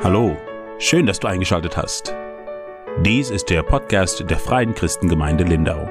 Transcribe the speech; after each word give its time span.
Hallo, 0.00 0.36
schön, 0.78 1.06
dass 1.06 1.18
du 1.18 1.26
eingeschaltet 1.26 1.76
hast. 1.76 2.14
Dies 3.04 3.30
ist 3.30 3.50
der 3.50 3.64
Podcast 3.64 4.22
der 4.30 4.38
Freien 4.38 4.72
Christengemeinde 4.72 5.42
Lindau. 5.42 5.90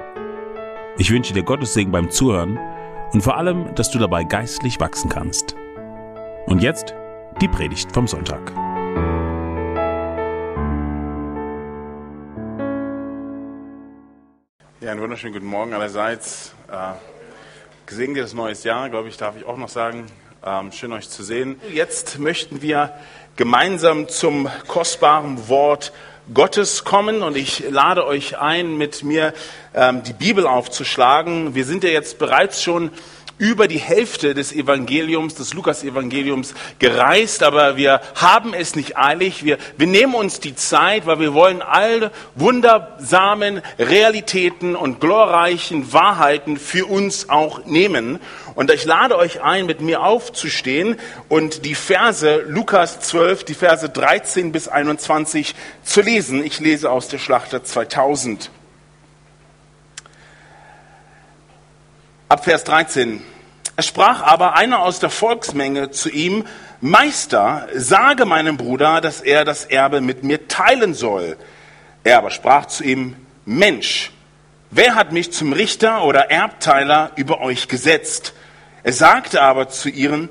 Ich 0.97 1.11
wünsche 1.11 1.33
dir 1.33 1.43
Gottes 1.43 1.73
Segen 1.73 1.91
beim 1.91 2.09
Zuhören 2.09 2.57
und 3.11 3.21
vor 3.21 3.35
allem, 3.35 3.75
dass 3.75 3.91
du 3.91 3.99
dabei 3.99 4.23
geistlich 4.23 4.79
wachsen 4.79 5.09
kannst. 5.09 5.57
Und 6.45 6.63
jetzt 6.63 6.95
die 7.41 7.49
Predigt 7.49 7.91
vom 7.91 8.07
Sonntag. 8.07 8.53
Ja, 14.79 14.91
einen 14.91 15.01
wunderschönen 15.01 15.33
guten 15.33 15.47
Morgen 15.47 15.73
allerseits. 15.73 16.55
Äh, 16.71 16.93
gesegnetes 17.85 18.33
neues 18.33 18.63
Jahr, 18.63 18.89
glaube 18.89 19.09
ich, 19.09 19.17
darf 19.17 19.35
ich 19.35 19.43
auch 19.43 19.57
noch 19.57 19.67
sagen. 19.67 20.05
Ähm, 20.49 20.71
schön 20.71 20.93
euch 20.93 21.09
zu 21.09 21.23
sehen. 21.23 21.59
Jetzt 21.73 22.19
möchten 22.19 22.61
wir 22.61 22.93
gemeinsam 23.35 24.07
zum 24.07 24.49
kostbaren 24.69 25.49
Wort 25.49 25.91
Gottes 26.33 26.85
kommen 26.85 27.21
und 27.21 27.35
ich 27.35 27.69
lade 27.69 28.07
euch 28.07 28.37
ein, 28.37 28.77
mit 28.77 29.03
mir 29.03 29.33
ähm, 29.73 30.03
die 30.03 30.13
Bibel 30.13 30.47
aufzuschlagen. 30.47 31.53
Wir 31.53 31.65
sind 31.65 31.83
ja 31.83 31.89
jetzt 31.89 32.17
bereits 32.17 32.63
schon 32.63 32.91
über 33.37 33.67
die 33.67 33.77
Hälfte 33.77 34.33
des 34.33 34.51
Evangeliums, 34.51 35.35
des 35.35 35.53
Lukas-Evangeliums 35.53 36.55
gereist, 36.79 37.43
aber 37.43 37.77
wir 37.77 38.01
haben 38.15 38.53
es 38.53 38.75
nicht 38.75 38.97
eilig. 38.97 39.43
Wir, 39.43 39.57
wir 39.77 39.87
nehmen 39.87 40.15
uns 40.15 40.39
die 40.39 40.55
Zeit, 40.55 41.05
weil 41.05 41.19
wir 41.19 41.33
wollen 41.33 41.61
alle 41.61 42.11
wundersamen 42.35 43.61
Realitäten 43.77 44.75
und 44.75 44.99
glorreichen 44.99 45.93
Wahrheiten 45.93 46.57
für 46.57 46.85
uns 46.85 47.29
auch 47.29 47.65
nehmen. 47.65 48.19
Und 48.55 48.71
ich 48.71 48.85
lade 48.85 49.17
euch 49.17 49.41
ein, 49.41 49.67
mit 49.67 49.81
mir 49.81 50.01
aufzustehen 50.01 50.95
und 51.29 51.63
die 51.65 51.75
Verse 51.75 52.43
Lukas 52.47 52.99
12, 53.01 53.43
die 53.43 53.53
Verse 53.53 53.87
13 53.87 54.51
bis 54.51 54.67
21 54.67 55.53
zu 55.83 56.01
lesen. 56.01 56.43
Ich 56.43 56.59
lese 56.59 56.89
aus 56.89 57.07
der 57.07 57.19
Schlachter 57.19 57.63
2000. 57.63 58.49
Ab 62.29 62.43
Vers 62.43 62.65
13. 62.65 63.23
Es 63.77 63.85
sprach 63.85 64.21
aber 64.21 64.57
einer 64.57 64.79
aus 64.79 64.99
der 64.99 65.09
Volksmenge 65.09 65.91
zu 65.91 66.09
ihm, 66.09 66.43
Meister, 66.81 67.69
sage 67.73 68.25
meinem 68.25 68.57
Bruder, 68.57 68.99
dass 68.99 69.21
er 69.21 69.45
das 69.45 69.63
Erbe 69.63 70.01
mit 70.01 70.25
mir 70.25 70.49
teilen 70.49 70.93
soll. 70.93 71.37
Er 72.03 72.17
aber 72.17 72.29
sprach 72.29 72.65
zu 72.65 72.83
ihm, 72.83 73.15
Mensch, 73.45 74.11
wer 74.71 74.95
hat 74.95 75.13
mich 75.13 75.31
zum 75.31 75.53
Richter 75.53 76.03
oder 76.03 76.29
Erbteiler 76.29 77.11
über 77.15 77.39
euch 77.39 77.69
gesetzt? 77.69 78.33
Er 78.83 78.91
sagte 78.91 79.41
aber 79.41 79.69
zu 79.69 79.87
ihren, 79.87 80.27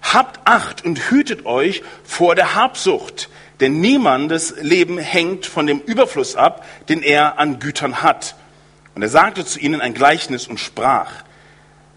Habt 0.00 0.40
Acht 0.46 0.82
und 0.82 1.10
hütet 1.10 1.44
euch 1.44 1.82
vor 2.04 2.36
der 2.36 2.54
Habsucht, 2.54 3.28
denn 3.60 3.82
niemandes 3.82 4.54
Leben 4.62 4.96
hängt 4.96 5.44
von 5.44 5.66
dem 5.66 5.80
Überfluss 5.80 6.36
ab, 6.36 6.64
den 6.88 7.02
er 7.02 7.38
an 7.38 7.58
Gütern 7.58 8.00
hat. 8.00 8.34
Und 8.98 9.02
er 9.02 9.10
sagte 9.10 9.44
zu 9.44 9.60
ihnen 9.60 9.80
ein 9.80 9.94
Gleichnis 9.94 10.48
und 10.48 10.58
sprach, 10.58 11.22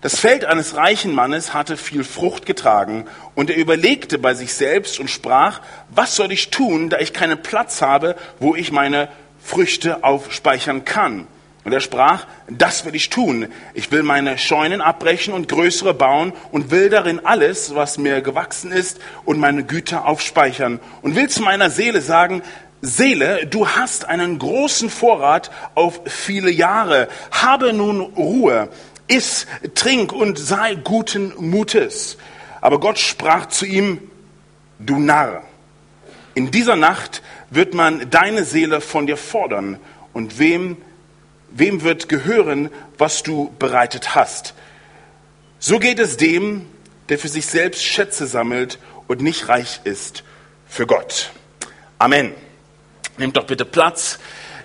das 0.01 0.19
Feld 0.19 0.45
eines 0.45 0.75
reichen 0.75 1.15
Mannes 1.15 1.51
hatte 1.51 1.75
viel 1.75 2.03
Frucht 2.03 2.45
getragen, 2.45 3.07
und 3.33 3.49
er 3.49 3.55
überlegte 3.55 4.19
bei 4.19 4.35
sich 4.35 4.53
selbst 4.53 4.99
und 4.99 5.09
sprach, 5.09 5.61
was 5.89 6.15
soll 6.15 6.31
ich 6.31 6.51
tun, 6.51 6.91
da 6.91 6.99
ich 6.99 7.11
keinen 7.11 7.41
Platz 7.41 7.81
habe, 7.81 8.15
wo 8.39 8.55
ich 8.55 8.71
meine 8.71 9.07
Früchte 9.43 10.03
aufspeichern 10.03 10.85
kann? 10.85 11.25
Und 11.63 11.73
er 11.73 11.79
sprach, 11.79 12.25
das 12.49 12.85
will 12.85 12.95
ich 12.95 13.09
tun. 13.09 13.47
Ich 13.75 13.91
will 13.91 14.01
meine 14.01 14.39
Scheunen 14.39 14.81
abbrechen 14.81 15.33
und 15.33 15.47
größere 15.47 15.93
bauen 15.93 16.33
und 16.51 16.69
will 16.71 16.89
darin 16.89 17.23
alles, 17.23 17.73
was 17.75 17.99
mir 17.99 18.21
gewachsen 18.21 18.71
ist, 18.71 18.99
und 19.25 19.39
meine 19.39 19.63
Güter 19.63 20.05
aufspeichern. 20.05 20.79
Und 21.01 21.15
will 21.15 21.29
zu 21.29 21.41
meiner 21.41 21.71
Seele 21.71 22.01
sagen, 22.01 22.41
Seele, 22.81 23.45
du 23.45 23.67
hast 23.67 24.05
einen 24.05 24.39
großen 24.39 24.89
Vorrat 24.89 25.51
auf 25.75 26.01
viele 26.05 26.49
Jahre. 26.49 27.07
Habe 27.31 27.73
nun 27.73 28.01
Ruhe 28.01 28.69
iss, 29.07 29.45
trink 29.75 30.13
und 30.13 30.39
sei 30.39 30.75
guten 30.75 31.33
Mutes. 31.37 32.17
Aber 32.61 32.79
Gott 32.79 32.97
sprach 32.97 33.47
zu 33.47 33.65
ihm, 33.65 33.99
du 34.79 34.97
Narr, 34.97 35.43
in 36.33 36.49
dieser 36.49 36.75
Nacht 36.75 37.21
wird 37.49 37.73
man 37.73 38.09
deine 38.09 38.45
Seele 38.45 38.81
von 38.81 39.05
dir 39.05 39.17
fordern 39.17 39.79
und 40.13 40.39
wem, 40.39 40.77
wem 41.51 41.83
wird 41.83 42.07
gehören, 42.07 42.69
was 42.97 43.21
du 43.23 43.53
bereitet 43.59 44.15
hast. 44.15 44.53
So 45.59 45.77
geht 45.77 45.99
es 45.99 46.17
dem, 46.17 46.65
der 47.09 47.19
für 47.19 47.27
sich 47.27 47.45
selbst 47.45 47.83
Schätze 47.83 48.25
sammelt 48.25 48.79
und 49.07 49.21
nicht 49.21 49.49
reich 49.49 49.81
ist 49.83 50.23
für 50.67 50.87
Gott. 50.87 51.31
Amen. 51.99 52.33
Nehmt 53.21 53.37
doch 53.37 53.45
bitte 53.45 53.65
Platz. 53.65 54.17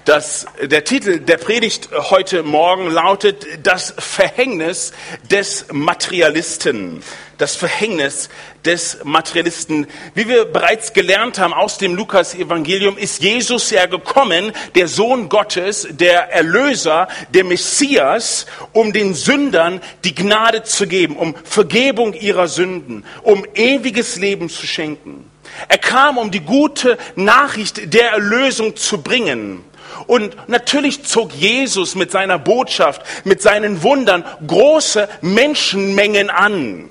Das, 0.07 0.47
der 0.63 0.83
Titel 0.83 1.21
der 1.21 1.37
Predigt 1.37 1.91
heute 1.93 2.43
Morgen 2.43 2.91
lautet 2.91 3.47
Das 3.63 3.93
Verhängnis 3.99 4.95
des 5.31 5.67
Materialisten. 5.73 7.03
Das 7.37 7.55
Verhängnis 7.55 8.31
des 8.65 9.01
Materialisten. 9.05 9.87
Wie 10.15 10.27
wir 10.27 10.47
bereits 10.47 10.95
gelernt 10.95 11.39
haben 11.39 11.53
aus 11.53 11.77
dem 11.77 11.95
Lukas-Evangelium, 11.97 12.97
ist 12.97 13.23
Jesus 13.23 13.69
ja 13.69 13.85
gekommen, 13.85 14.53
der 14.75 14.89
Sohn 14.89 15.29
Gottes, 15.29 15.87
der 15.91 16.33
Erlöser, 16.33 17.09
der 17.35 17.45
Messias, 17.45 18.47
um 18.73 18.95
den 18.95 19.13
Sündern 19.13 19.83
die 20.05 20.15
Gnade 20.15 20.63
zu 20.63 20.87
geben, 20.87 21.15
um 21.15 21.35
Vergebung 21.45 22.15
ihrer 22.15 22.49
Sünden, 22.49 23.05
um 23.23 23.45
ewiges 23.55 24.17
Leben 24.17 24.49
zu 24.49 24.67
schenken. 24.67 25.31
Er 25.69 25.79
kam, 25.79 26.19
um 26.19 26.31
die 26.31 26.41
gute 26.41 26.99
Nachricht 27.15 27.93
der 27.93 28.11
Erlösung 28.11 28.77
zu 28.77 29.03
bringen. 29.03 29.65
Und 30.07 30.37
natürlich 30.49 31.05
zog 31.05 31.33
Jesus 31.33 31.95
mit 31.95 32.11
seiner 32.11 32.39
Botschaft, 32.39 33.03
mit 33.25 33.43
seinen 33.43 33.83
Wundern 33.83 34.25
große 34.47 35.09
Menschenmengen 35.23 36.31
an. 36.31 36.91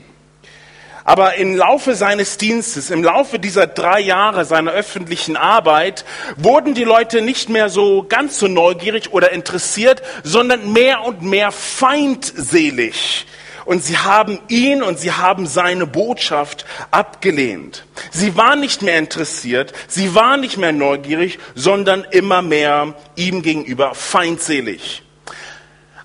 Aber 1.07 1.35
im 1.35 1.55
Laufe 1.55 1.93
seines 1.93 2.37
Dienstes, 2.37 2.89
im 2.89 3.03
Laufe 3.03 3.37
dieser 3.37 3.67
drei 3.67 3.99
Jahre 3.99 4.43
seiner 4.43 4.71
öffentlichen 4.71 5.37
Arbeit, 5.37 6.03
wurden 6.35 6.73
die 6.73 6.83
Leute 6.83 7.21
nicht 7.21 7.47
mehr 7.47 7.69
so 7.69 8.03
ganz 8.09 8.39
so 8.39 8.47
neugierig 8.47 9.13
oder 9.13 9.31
interessiert, 9.31 10.01
sondern 10.23 10.73
mehr 10.73 11.03
und 11.03 11.21
mehr 11.21 11.51
feindselig 11.51 13.27
und 13.65 13.83
sie 13.83 13.97
haben 13.97 14.39
ihn 14.47 14.81
und 14.81 14.99
sie 14.99 15.11
haben 15.11 15.47
seine 15.47 15.85
Botschaft 15.85 16.65
abgelehnt. 16.91 17.85
Sie 18.11 18.37
waren 18.37 18.59
nicht 18.59 18.81
mehr 18.81 18.97
interessiert, 18.97 19.73
sie 19.87 20.15
waren 20.15 20.41
nicht 20.41 20.57
mehr 20.57 20.71
neugierig, 20.71 21.39
sondern 21.55 22.05
immer 22.11 22.41
mehr 22.41 22.93
ihm 23.15 23.41
gegenüber 23.41 23.95
feindselig. 23.95 25.01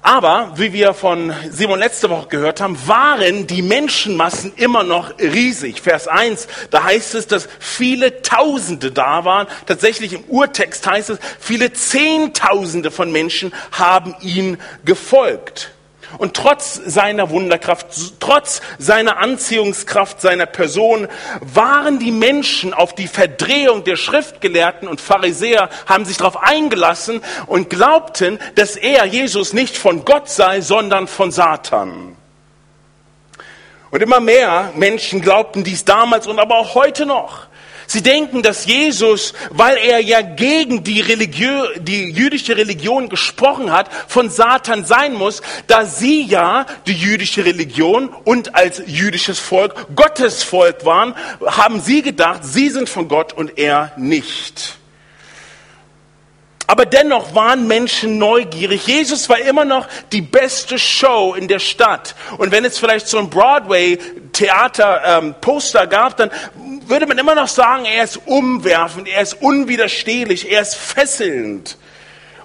Aber, 0.02 0.52
wie 0.56 0.72
wir 0.72 0.94
von 0.94 1.30
Simon 1.50 1.78
letzte 1.78 2.08
Woche 2.08 2.28
gehört 2.28 2.62
haben, 2.62 2.78
waren 2.88 3.46
die 3.46 3.60
Menschenmassen 3.60 4.54
immer 4.56 4.82
noch 4.82 5.18
riesig. 5.18 5.82
Vers 5.82 6.08
1, 6.08 6.48
da 6.70 6.84
heißt 6.84 7.14
es, 7.16 7.26
dass 7.26 7.48
viele 7.58 8.22
Tausende 8.22 8.92
da 8.92 9.26
waren. 9.26 9.46
Tatsächlich 9.66 10.14
im 10.14 10.24
Urtext 10.24 10.86
heißt 10.86 11.10
es, 11.10 11.18
viele 11.38 11.74
Zehntausende 11.74 12.90
von 12.90 13.12
Menschen 13.12 13.52
haben 13.72 14.14
ihn 14.22 14.56
gefolgt. 14.86 15.72
Und 16.18 16.34
trotz 16.34 16.74
seiner 16.74 17.30
Wunderkraft, 17.30 17.86
trotz 18.20 18.60
seiner 18.78 19.18
Anziehungskraft 19.18 20.20
seiner 20.20 20.46
Person, 20.46 21.08
waren 21.40 21.98
die 21.98 22.10
Menschen 22.10 22.74
auf 22.74 22.94
die 22.94 23.06
Verdrehung 23.06 23.84
der 23.84 23.96
Schriftgelehrten 23.96 24.88
und 24.88 25.00
Pharisäer, 25.00 25.70
haben 25.86 26.04
sich 26.04 26.16
darauf 26.16 26.42
eingelassen 26.42 27.22
und 27.46 27.70
glaubten, 27.70 28.38
dass 28.56 28.76
er, 28.76 29.04
Jesus, 29.06 29.52
nicht 29.52 29.76
von 29.76 30.04
Gott 30.04 30.28
sei, 30.28 30.60
sondern 30.60 31.06
von 31.06 31.30
Satan. 31.30 32.16
Und 33.90 34.02
immer 34.02 34.20
mehr 34.20 34.72
Menschen 34.76 35.20
glaubten 35.20 35.64
dies 35.64 35.84
damals 35.84 36.26
und 36.26 36.38
aber 36.38 36.56
auch 36.56 36.74
heute 36.74 37.06
noch. 37.06 37.49
Sie 37.92 38.02
denken, 38.02 38.42
dass 38.42 38.66
Jesus, 38.66 39.32
weil 39.50 39.76
er 39.76 39.98
ja 39.98 40.22
gegen 40.22 40.84
die, 40.84 41.00
Religion, 41.00 41.66
die 41.80 42.12
jüdische 42.12 42.56
Religion 42.56 43.08
gesprochen 43.08 43.72
hat, 43.72 43.90
von 44.06 44.30
Satan 44.30 44.84
sein 44.84 45.12
muss, 45.12 45.42
da 45.66 45.84
sie 45.84 46.22
ja 46.22 46.66
die 46.86 46.92
jüdische 46.92 47.44
Religion 47.44 48.10
und 48.22 48.54
als 48.54 48.80
jüdisches 48.86 49.40
Volk 49.40 49.88
Gottes 49.96 50.44
Volk 50.44 50.84
waren, 50.84 51.16
haben 51.44 51.80
sie 51.80 52.02
gedacht, 52.02 52.44
sie 52.44 52.68
sind 52.68 52.88
von 52.88 53.08
Gott 53.08 53.32
und 53.32 53.58
er 53.58 53.90
nicht. 53.96 54.79
Aber 56.70 56.86
dennoch 56.86 57.34
waren 57.34 57.66
Menschen 57.66 58.16
neugierig. 58.18 58.86
Jesus 58.86 59.28
war 59.28 59.40
immer 59.40 59.64
noch 59.64 59.88
die 60.12 60.20
beste 60.20 60.78
Show 60.78 61.34
in 61.34 61.48
der 61.48 61.58
Stadt. 61.58 62.14
Und 62.38 62.52
wenn 62.52 62.64
es 62.64 62.78
vielleicht 62.78 63.08
so 63.08 63.18
ein 63.18 63.28
Broadway-Theater-Poster 63.28 65.82
ähm, 65.82 65.90
gab, 65.90 66.16
dann 66.16 66.30
würde 66.86 67.08
man 67.08 67.18
immer 67.18 67.34
noch 67.34 67.48
sagen, 67.48 67.86
er 67.86 68.04
ist 68.04 68.20
umwerfend, 68.24 69.08
er 69.08 69.20
ist 69.20 69.42
unwiderstehlich, 69.42 70.48
er 70.48 70.62
ist 70.62 70.76
fesselnd. 70.76 71.76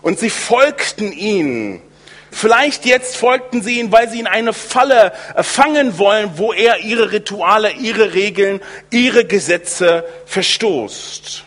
Und 0.01 0.18
sie 0.18 0.31
folgten 0.31 1.12
ihm. 1.12 1.83
Vielleicht 2.31 2.88
jetzt 2.88 3.18
folgten 3.18 3.62
sie 3.62 3.80
ihm, 3.80 3.92
weil 3.92 4.10
sie 4.10 4.19
in 4.19 4.25
eine 4.25 4.54
Falle 4.54 5.13
äh, 5.36 5.44
fangen 5.44 6.00
wollen, 6.00 6.39
wo 6.39 6.51
er 6.51 6.80
ihre 6.80 7.12
Rituale, 7.12 7.74
ihre 7.74 8.16
Regeln, 8.16 8.60
ihre 8.89 9.25
Gesetze 9.25 10.04
verstoßt. 10.25 11.45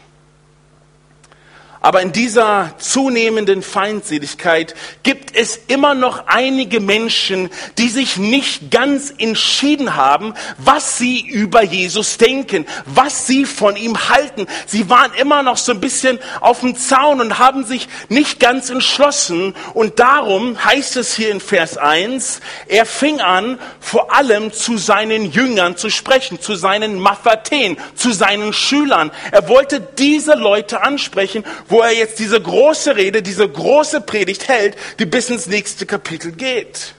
Aber 1.89 2.03
in 2.03 2.13
dieser 2.13 2.75
zunehmenden 2.77 3.63
Feindseligkeit 3.63 4.75
gibt 5.05 5.35
es 5.35 5.59
immer 5.69 5.95
noch 5.95 6.27
einige 6.27 6.81
Menschen, 6.81 7.49
die 7.79 7.89
sich 7.89 8.19
nicht 8.19 8.71
ganz 8.71 9.15
entschieden 9.17 9.97
haben, 9.97 10.35
was 10.59 10.99
sie 10.99 11.27
über 11.27 11.63
Jesus 11.63 12.19
denken, 12.19 12.67
was 12.85 13.27
sie 13.27 13.47
von 13.47 13.75
ihm 13.75 14.11
halten. 14.11 14.47
Sie 14.67 14.91
waren 14.91 15.15
immer 15.15 15.43
noch 15.43 15.57
so 15.57 15.73
ein 15.73 15.81
bisschen 15.81 16.19
auf 16.43 16.61
dem 16.61 16.77
Zaun 16.77 17.23
und 17.23 17.39
haben 17.39 17.65
sich 17.65 17.89
nicht 18.11 18.39
ganz 18.39 18.69
entschlossen. 18.69 19.55
Und 19.73 19.99
darum 19.99 20.63
heißt 20.63 20.99
es 20.99 21.17
hier 21.17 21.31
in 21.31 21.41
Vers 21.41 21.79
1, 21.79 22.41
er 22.67 22.85
fing 22.85 23.23
an, 23.23 23.59
vor 23.81 24.15
allem 24.15 24.53
zu 24.53 24.77
seinen 24.77 25.33
Jüngern 25.33 25.79
zu 25.79 25.89
sprechen, 25.89 26.39
zu 26.39 26.55
seinen 26.55 26.99
Mathaten, 26.99 27.79
zu 27.95 28.13
seinen 28.13 28.53
Schülern. 28.53 29.11
Er 29.33 29.49
wollte 29.49 29.81
diese 29.81 30.35
Leute 30.35 30.83
ansprechen, 30.83 31.45
wo 31.67 31.78
er 31.83 31.93
jetzt 31.93 32.19
diese 32.19 32.41
große 32.41 32.97
Rede, 32.97 33.23
diese 33.23 33.49
große 33.49 34.01
Predigt 34.01 34.49
hält, 34.49 34.77
die 34.99 35.07
bis 35.07 35.31
ins 35.31 35.47
nächste 35.47 35.87
Kapitel 35.87 36.33
geht. 36.33 36.95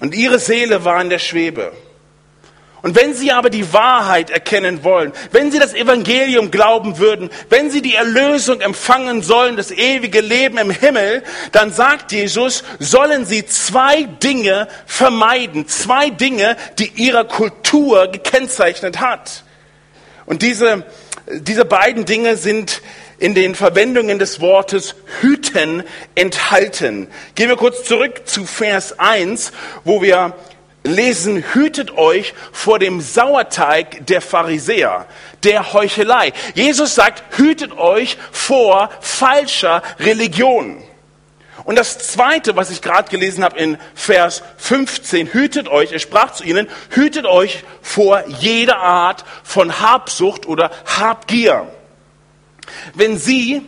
Und 0.00 0.14
ihre 0.14 0.38
Seele 0.38 0.84
war 0.84 1.00
in 1.00 1.10
der 1.10 1.18
Schwebe. 1.18 1.72
Und 2.82 2.94
wenn 2.94 3.14
sie 3.14 3.32
aber 3.32 3.50
die 3.50 3.72
Wahrheit 3.72 4.30
erkennen 4.30 4.84
wollen, 4.84 5.12
wenn 5.32 5.50
sie 5.50 5.58
das 5.58 5.74
Evangelium 5.74 6.52
glauben 6.52 6.98
würden, 6.98 7.30
wenn 7.48 7.68
sie 7.68 7.82
die 7.82 7.96
Erlösung 7.96 8.60
empfangen 8.60 9.22
sollen, 9.22 9.56
das 9.56 9.72
ewige 9.72 10.20
Leben 10.20 10.56
im 10.58 10.70
Himmel, 10.70 11.24
dann 11.50 11.72
sagt 11.72 12.12
Jesus, 12.12 12.62
sollen 12.78 13.26
sie 13.26 13.44
zwei 13.46 14.04
Dinge 14.04 14.68
vermeiden, 14.86 15.66
zwei 15.66 16.10
Dinge, 16.10 16.56
die 16.78 16.92
ihrer 16.94 17.24
Kultur 17.24 18.06
gekennzeichnet 18.06 19.00
hat. 19.00 19.42
Und 20.26 20.42
diese, 20.42 20.84
diese 21.30 21.64
beiden 21.64 22.04
Dinge 22.04 22.36
sind 22.36 22.82
in 23.18 23.34
den 23.34 23.54
Verwendungen 23.54 24.18
des 24.18 24.40
Wortes 24.40 24.94
hüten 25.20 25.82
enthalten. 26.14 27.08
Gehen 27.34 27.48
wir 27.48 27.56
kurz 27.56 27.84
zurück 27.84 28.22
zu 28.26 28.44
Vers 28.44 28.98
1, 28.98 29.52
wo 29.84 30.02
wir 30.02 30.34
lesen, 30.84 31.44
hütet 31.52 31.96
euch 31.96 32.34
vor 32.52 32.78
dem 32.78 33.00
Sauerteig 33.00 34.06
der 34.06 34.20
Pharisäer, 34.20 35.06
der 35.42 35.72
Heuchelei. 35.72 36.32
Jesus 36.54 36.94
sagt, 36.94 37.38
hütet 37.38 37.76
euch 37.76 38.16
vor 38.30 38.90
falscher 39.00 39.82
Religion. 39.98 40.82
Und 41.64 41.76
das 41.76 41.98
Zweite, 41.98 42.56
was 42.56 42.70
ich 42.70 42.82
gerade 42.82 43.10
gelesen 43.10 43.42
habe 43.42 43.58
in 43.58 43.78
Vers 43.94 44.42
15, 44.58 45.28
hütet 45.28 45.68
euch, 45.68 45.92
er 45.92 45.98
sprach 45.98 46.32
zu 46.32 46.44
ihnen, 46.44 46.68
hütet 46.90 47.26
euch 47.26 47.64
vor 47.82 48.24
jeder 48.28 48.78
Art 48.78 49.24
von 49.42 49.80
Habsucht 49.80 50.46
oder 50.46 50.70
Habgier. 50.84 51.66
Wenn 52.94 53.18
sie 53.18 53.62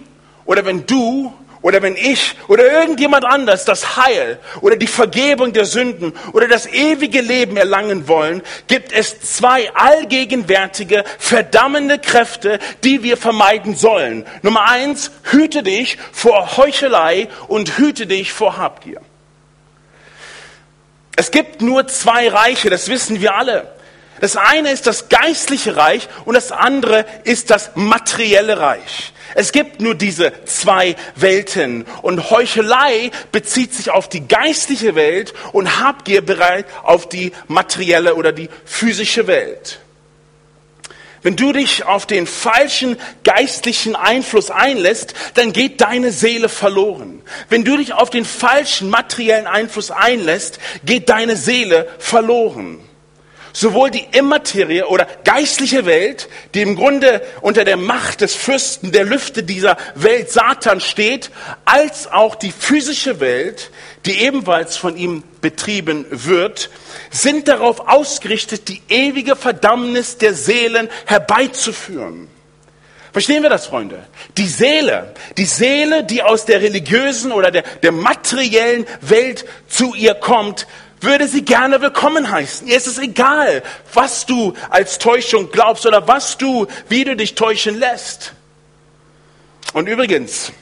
oder 0.45 0.65
wenn 0.65 0.87
du 0.87 1.33
oder 1.61 1.83
wenn 1.83 1.97
ich 1.97 2.37
oder 2.47 2.71
irgendjemand 2.71 3.25
anders 3.25 3.65
das 3.65 3.97
Heil 3.97 4.39
oder 4.61 4.77
die 4.77 4.87
Vergebung 4.87 5.53
der 5.53 5.65
Sünden 5.65 6.13
oder 6.33 6.47
das 6.47 6.67
ewige 6.67 7.21
Leben 7.21 7.57
erlangen 7.57 8.07
wollen, 8.07 8.43
gibt 8.69 8.93
es 8.93 9.21
zwei 9.21 9.73
allgegenwärtige, 9.75 11.05
verdammende 11.19 11.99
Kräfte, 11.99 12.59
die 12.85 13.03
wir 13.03 13.17
vermeiden 13.17 13.75
sollen. 13.75 14.27
Nummer 14.43 14.69
eins, 14.69 15.11
hüte 15.25 15.63
dich 15.63 15.99
vor 16.13 16.57
Heuchelei 16.57 17.29
und 17.49 17.79
hüte 17.79 18.07
dich 18.07 18.33
vor 18.33 18.57
Habgier. 18.57 19.01
Es 21.17 21.33
gibt 21.33 21.61
nur 21.63 21.89
zwei 21.89 22.29
Reiche, 22.29 22.71
das 22.71 22.89
wissen 22.89 23.21
wir 23.21 23.35
alle. 23.35 23.75
Das 24.21 24.37
eine 24.37 24.71
ist 24.71 24.87
das 24.87 25.09
geistliche 25.09 25.77
Reich 25.77 26.09
und 26.25 26.35
das 26.35 26.53
andere 26.53 27.05
ist 27.25 27.51
das 27.51 27.73
materielle 27.75 28.59
Reich. 28.61 29.13
Es 29.35 29.53
gibt 29.53 29.81
nur 29.81 29.95
diese 29.95 30.33
zwei 30.45 30.97
Welten 31.15 31.85
und 32.03 32.31
Heuchelei 32.31 33.11
bezieht 33.33 33.75
sich 33.75 33.91
auf 33.91 34.09
die 34.09 34.27
geistliche 34.27 34.95
Welt 34.95 35.35
und 35.53 35.81
Habgier 35.81 36.23
bereit 36.23 36.67
auf 36.83 37.09
die 37.09 37.33
materielle 37.47 38.15
oder 38.15 38.33
die 38.33 38.49
physische 38.65 39.27
Welt. 39.27 39.81
Wenn 41.23 41.37
du 41.37 41.53
dich 41.53 41.85
auf 41.85 42.07
den 42.07 42.27
falschen 42.27 42.97
geistlichen 43.25 43.97
Einfluss 43.97 44.51
einlässt, 44.51 45.15
dann 45.35 45.53
geht 45.53 45.81
deine 45.81 46.13
Seele 46.13 46.49
verloren. 46.49 47.23
Wenn 47.49 47.65
du 47.65 47.77
dich 47.77 47.93
auf 47.93 48.09
den 48.09 48.25
falschen 48.25 48.89
materiellen 48.89 49.47
Einfluss 49.47 49.91
einlässt, 49.91 50.59
geht 50.85 51.09
deine 51.09 51.37
Seele 51.37 51.89
verloren 51.99 52.88
sowohl 53.59 53.91
die 53.91 54.07
immaterie 54.13 54.85
oder 54.85 55.09
geistliche 55.25 55.85
Welt, 55.85 56.29
die 56.55 56.63
im 56.63 56.77
Grunde 56.77 57.21
unter 57.41 57.65
der 57.65 57.77
Macht 57.77 58.21
des 58.21 58.37
Fürsten 58.37 58.93
der 58.93 59.05
Lüfte 59.05 59.43
dieser 59.43 59.77
Welt 59.97 60.31
Satan 60.31 60.81
steht, 60.81 61.33
als 61.65 62.07
auch 62.11 62.37
die 62.37 62.53
physische 62.53 63.19
Welt, 63.19 63.73
die 64.07 64.21
ebenfalls 64.23 64.77
von 64.77 64.97
ihm 64.97 65.25
betrieben 65.41 66.07
wird, 66.11 66.71
sind 67.11 67.49
darauf 67.49 67.89
ausgerichtet, 67.89 68.69
die 68.69 68.81
ewige 68.89 69.35
Verdammnis 69.35 70.19
der 70.19 70.35
Seelen 70.35 70.89
herbeizuführen. 71.07 72.29
Verstehen 73.13 73.43
wir 73.43 73.51
das, 73.51 73.67
Freunde? 73.67 74.07
Die 74.37 74.47
Seele, 74.47 75.15
die 75.37 75.47
Seele, 75.47 76.05
die 76.05 76.23
aus 76.23 76.45
der 76.45 76.61
religiösen 76.61 77.33
oder 77.33 77.51
der, 77.51 77.65
der 77.83 77.91
materiellen 77.91 78.87
Welt 79.01 79.47
zu 79.67 79.95
ihr 79.95 80.15
kommt, 80.15 80.69
würde 81.01 81.29
sie 81.29 81.45
gerne 81.45 81.81
willkommen 81.81 82.31
heißen. 82.31 82.67
Ihr 82.67 82.77
ist 82.77 82.87
es 82.87 82.99
egal, 82.99 83.63
was 83.93 84.27
du 84.27 84.55
als 84.71 84.99
Täuschung 84.99 85.51
glaubst 85.51 85.87
oder 85.87 86.09
was 86.09 86.39
du, 86.39 86.67
wie 86.89 87.05
du 87.05 87.17
dich 87.17 87.35
täuschen 87.35 87.79
lässt. 87.79 88.33
Und 89.73 89.87
übrigens, 89.87 90.53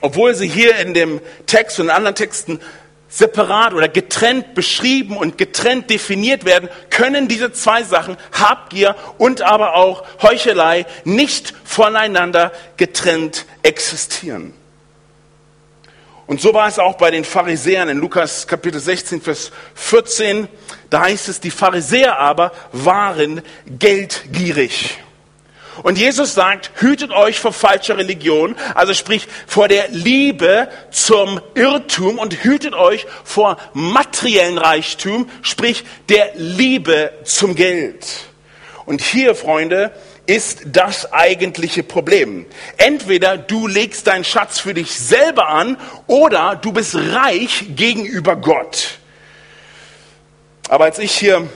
obwohl 0.00 0.34
sie 0.34 0.48
hier 0.48 0.76
in 0.76 0.94
dem 0.94 1.20
Text 1.46 1.78
und 1.78 1.86
in 1.86 1.90
anderen 1.90 2.14
Texten 2.14 2.60
separat 3.08 3.74
oder 3.74 3.88
getrennt 3.88 4.54
beschrieben 4.54 5.16
und 5.16 5.36
getrennt 5.36 5.90
definiert 5.90 6.44
werden, 6.44 6.68
können 6.90 7.26
diese 7.26 7.52
zwei 7.52 7.82
Sachen, 7.82 8.16
Habgier 8.32 8.94
und 9.18 9.42
aber 9.42 9.74
auch 9.74 10.04
Heuchelei, 10.22 10.86
nicht 11.04 11.52
voneinander 11.64 12.52
getrennt 12.76 13.46
existieren. 13.62 14.54
Und 16.30 16.40
so 16.40 16.54
war 16.54 16.68
es 16.68 16.78
auch 16.78 16.96
bei 16.96 17.10
den 17.10 17.24
Pharisäern 17.24 17.88
in 17.88 17.98
Lukas 17.98 18.46
Kapitel 18.46 18.80
16, 18.80 19.20
Vers 19.20 19.50
14. 19.74 20.46
Da 20.88 21.00
heißt 21.00 21.28
es, 21.28 21.40
die 21.40 21.50
Pharisäer 21.50 22.20
aber 22.20 22.52
waren 22.70 23.42
geldgierig. 23.66 25.00
Und 25.82 25.98
Jesus 25.98 26.34
sagt, 26.34 26.70
hütet 26.76 27.10
euch 27.10 27.40
vor 27.40 27.52
falscher 27.52 27.98
Religion, 27.98 28.54
also 28.76 28.94
sprich 28.94 29.26
vor 29.48 29.66
der 29.66 29.88
Liebe 29.88 30.68
zum 30.92 31.40
Irrtum 31.56 32.16
und 32.16 32.44
hütet 32.44 32.74
euch 32.74 33.08
vor 33.24 33.56
materiellen 33.72 34.58
Reichtum, 34.58 35.28
sprich 35.42 35.82
der 36.08 36.30
Liebe 36.36 37.10
zum 37.24 37.56
Geld. 37.56 38.06
Und 38.86 39.02
hier, 39.02 39.34
Freunde, 39.34 39.90
ist 40.30 40.60
das 40.66 41.12
eigentliche 41.12 41.82
Problem. 41.82 42.46
Entweder 42.76 43.36
du 43.36 43.66
legst 43.66 44.06
deinen 44.06 44.22
Schatz 44.22 44.60
für 44.60 44.74
dich 44.74 44.92
selber 44.92 45.48
an 45.48 45.76
oder 46.06 46.54
du 46.54 46.70
bist 46.70 46.94
reich 46.94 47.64
gegenüber 47.74 48.36
Gott. 48.36 48.98
Aber 50.68 50.84
als 50.84 51.00
ich 51.00 51.10
hier 51.10 51.48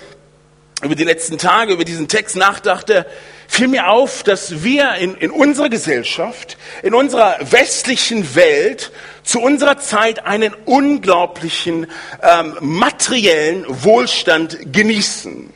über 0.83 0.97
die 0.97 1.05
letzten 1.05 1.39
Tage, 1.39 1.73
über 1.73 1.85
diesen 1.85 2.09
Text 2.09 2.35
nachdachte, 2.35 3.07
fiel 3.47 3.69
mir 3.69 3.91
auf, 3.91 4.25
dass 4.25 4.65
wir 4.65 4.97
in, 4.97 5.15
in 5.19 5.31
unserer 5.31 5.69
Gesellschaft, 5.69 6.59
in 6.83 6.95
unserer 6.95 7.37
westlichen 7.49 8.35
Welt 8.35 8.91
zu 9.23 9.41
unserer 9.41 9.79
Zeit 9.79 10.27
einen 10.27 10.53
unglaublichen 10.53 11.87
ähm, 12.21 12.57
materiellen 12.59 13.67
Wohlstand 13.69 14.73
genießen. 14.73 15.53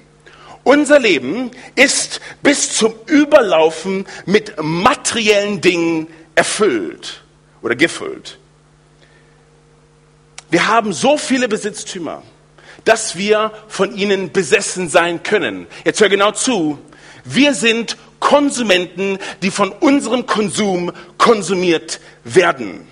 Unser 0.64 0.98
Leben 0.98 1.50
ist 1.74 2.20
bis 2.42 2.76
zum 2.76 2.94
Überlaufen 3.06 4.06
mit 4.26 4.54
materiellen 4.60 5.60
Dingen 5.60 6.08
erfüllt 6.34 7.22
oder 7.62 7.74
gefüllt. 7.74 8.38
Wir 10.50 10.68
haben 10.68 10.92
so 10.92 11.18
viele 11.18 11.48
Besitztümer, 11.48 12.22
dass 12.84 13.16
wir 13.16 13.52
von 13.68 13.94
ihnen 13.96 14.32
besessen 14.32 14.88
sein 14.88 15.22
können. 15.22 15.66
Jetzt 15.84 16.00
hör 16.00 16.08
genau 16.08 16.32
zu. 16.32 16.78
Wir 17.24 17.54
sind 17.54 17.96
Konsumenten, 18.20 19.18
die 19.42 19.50
von 19.50 19.70
unserem 19.70 20.26
Konsum 20.26 20.92
konsumiert 21.18 22.00
werden. 22.24 22.86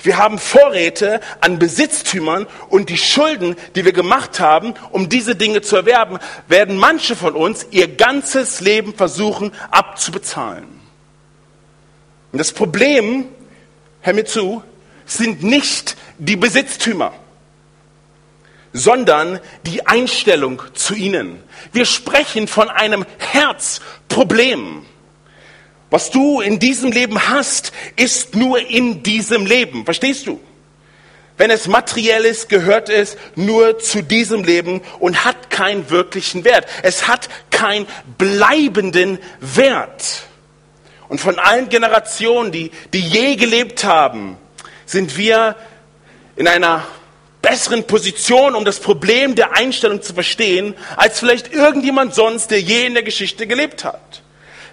Wir 0.00 0.16
haben 0.16 0.38
Vorräte 0.38 1.20
an 1.40 1.58
Besitztümern 1.58 2.46
und 2.68 2.88
die 2.88 2.98
Schulden, 2.98 3.56
die 3.74 3.84
wir 3.84 3.92
gemacht 3.92 4.38
haben, 4.38 4.74
um 4.90 5.08
diese 5.08 5.34
Dinge 5.34 5.60
zu 5.60 5.76
erwerben, 5.76 6.18
werden 6.46 6.76
manche 6.76 7.16
von 7.16 7.34
uns 7.34 7.66
ihr 7.70 7.88
ganzes 7.88 8.60
Leben 8.60 8.94
versuchen 8.94 9.52
abzubezahlen. 9.70 10.78
Und 12.30 12.38
das 12.38 12.52
Problem, 12.52 13.26
hör 14.02 14.12
mir 14.12 14.24
zu, 14.24 14.62
sind 15.04 15.42
nicht 15.42 15.96
die 16.18 16.36
Besitztümer, 16.36 17.12
sondern 18.72 19.40
die 19.66 19.86
Einstellung 19.86 20.62
zu 20.74 20.94
ihnen. 20.94 21.42
Wir 21.72 21.86
sprechen 21.86 22.46
von 22.46 22.68
einem 22.68 23.04
Herzproblem. 23.18 24.84
Was 25.90 26.10
du 26.10 26.40
in 26.40 26.58
diesem 26.58 26.92
Leben 26.92 27.28
hast, 27.28 27.72
ist 27.96 28.34
nur 28.34 28.58
in 28.58 29.02
diesem 29.02 29.46
Leben. 29.46 29.84
Verstehst 29.84 30.26
du? 30.26 30.40
Wenn 31.38 31.50
es 31.50 31.68
materiell 31.68 32.24
ist, 32.24 32.48
gehört 32.48 32.88
es 32.88 33.16
nur 33.36 33.78
zu 33.78 34.02
diesem 34.02 34.42
Leben 34.42 34.82
und 34.98 35.24
hat 35.24 35.50
keinen 35.50 35.88
wirklichen 35.88 36.44
Wert. 36.44 36.66
Es 36.82 37.06
hat 37.06 37.28
keinen 37.50 37.86
bleibenden 38.18 39.18
Wert. 39.40 40.24
Und 41.08 41.20
von 41.20 41.38
allen 41.38 41.68
Generationen, 41.68 42.52
die, 42.52 42.70
die 42.92 43.00
je 43.00 43.36
gelebt 43.36 43.84
haben, 43.84 44.36
sind 44.84 45.16
wir 45.16 45.54
in 46.36 46.48
einer 46.48 46.86
besseren 47.40 47.86
Position, 47.86 48.56
um 48.56 48.64
das 48.64 48.80
Problem 48.80 49.36
der 49.36 49.56
Einstellung 49.56 50.02
zu 50.02 50.12
verstehen, 50.12 50.74
als 50.96 51.20
vielleicht 51.20 51.52
irgendjemand 51.52 52.14
sonst, 52.14 52.50
der 52.50 52.60
je 52.60 52.84
in 52.84 52.94
der 52.94 53.04
Geschichte 53.04 53.46
gelebt 53.46 53.84
hat. 53.84 54.22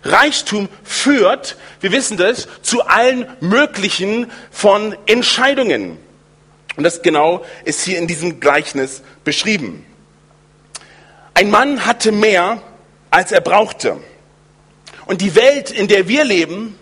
Reichtum 0.05 0.69
führt, 0.83 1.57
wir 1.81 1.91
wissen 1.91 2.15
das, 2.15 2.47
zu 2.61 2.85
allen 2.85 3.27
möglichen 3.41 4.31
von 4.51 4.95
Entscheidungen. 5.07 5.97
Und 6.77 6.83
das 6.83 7.01
genau 7.01 7.43
ist 7.63 7.83
hier 7.83 7.97
in 7.97 8.07
diesem 8.07 8.39
Gleichnis 8.39 9.01
beschrieben. 9.23 9.85
Ein 11.33 11.49
Mann 11.49 11.85
hatte 11.85 12.11
mehr, 12.11 12.61
als 13.09 13.31
er 13.31 13.41
brauchte. 13.41 13.97
Und 15.05 15.21
die 15.21 15.35
Welt, 15.35 15.71
in 15.71 15.87
der 15.87 16.07
wir 16.07 16.23
leben, 16.23 16.77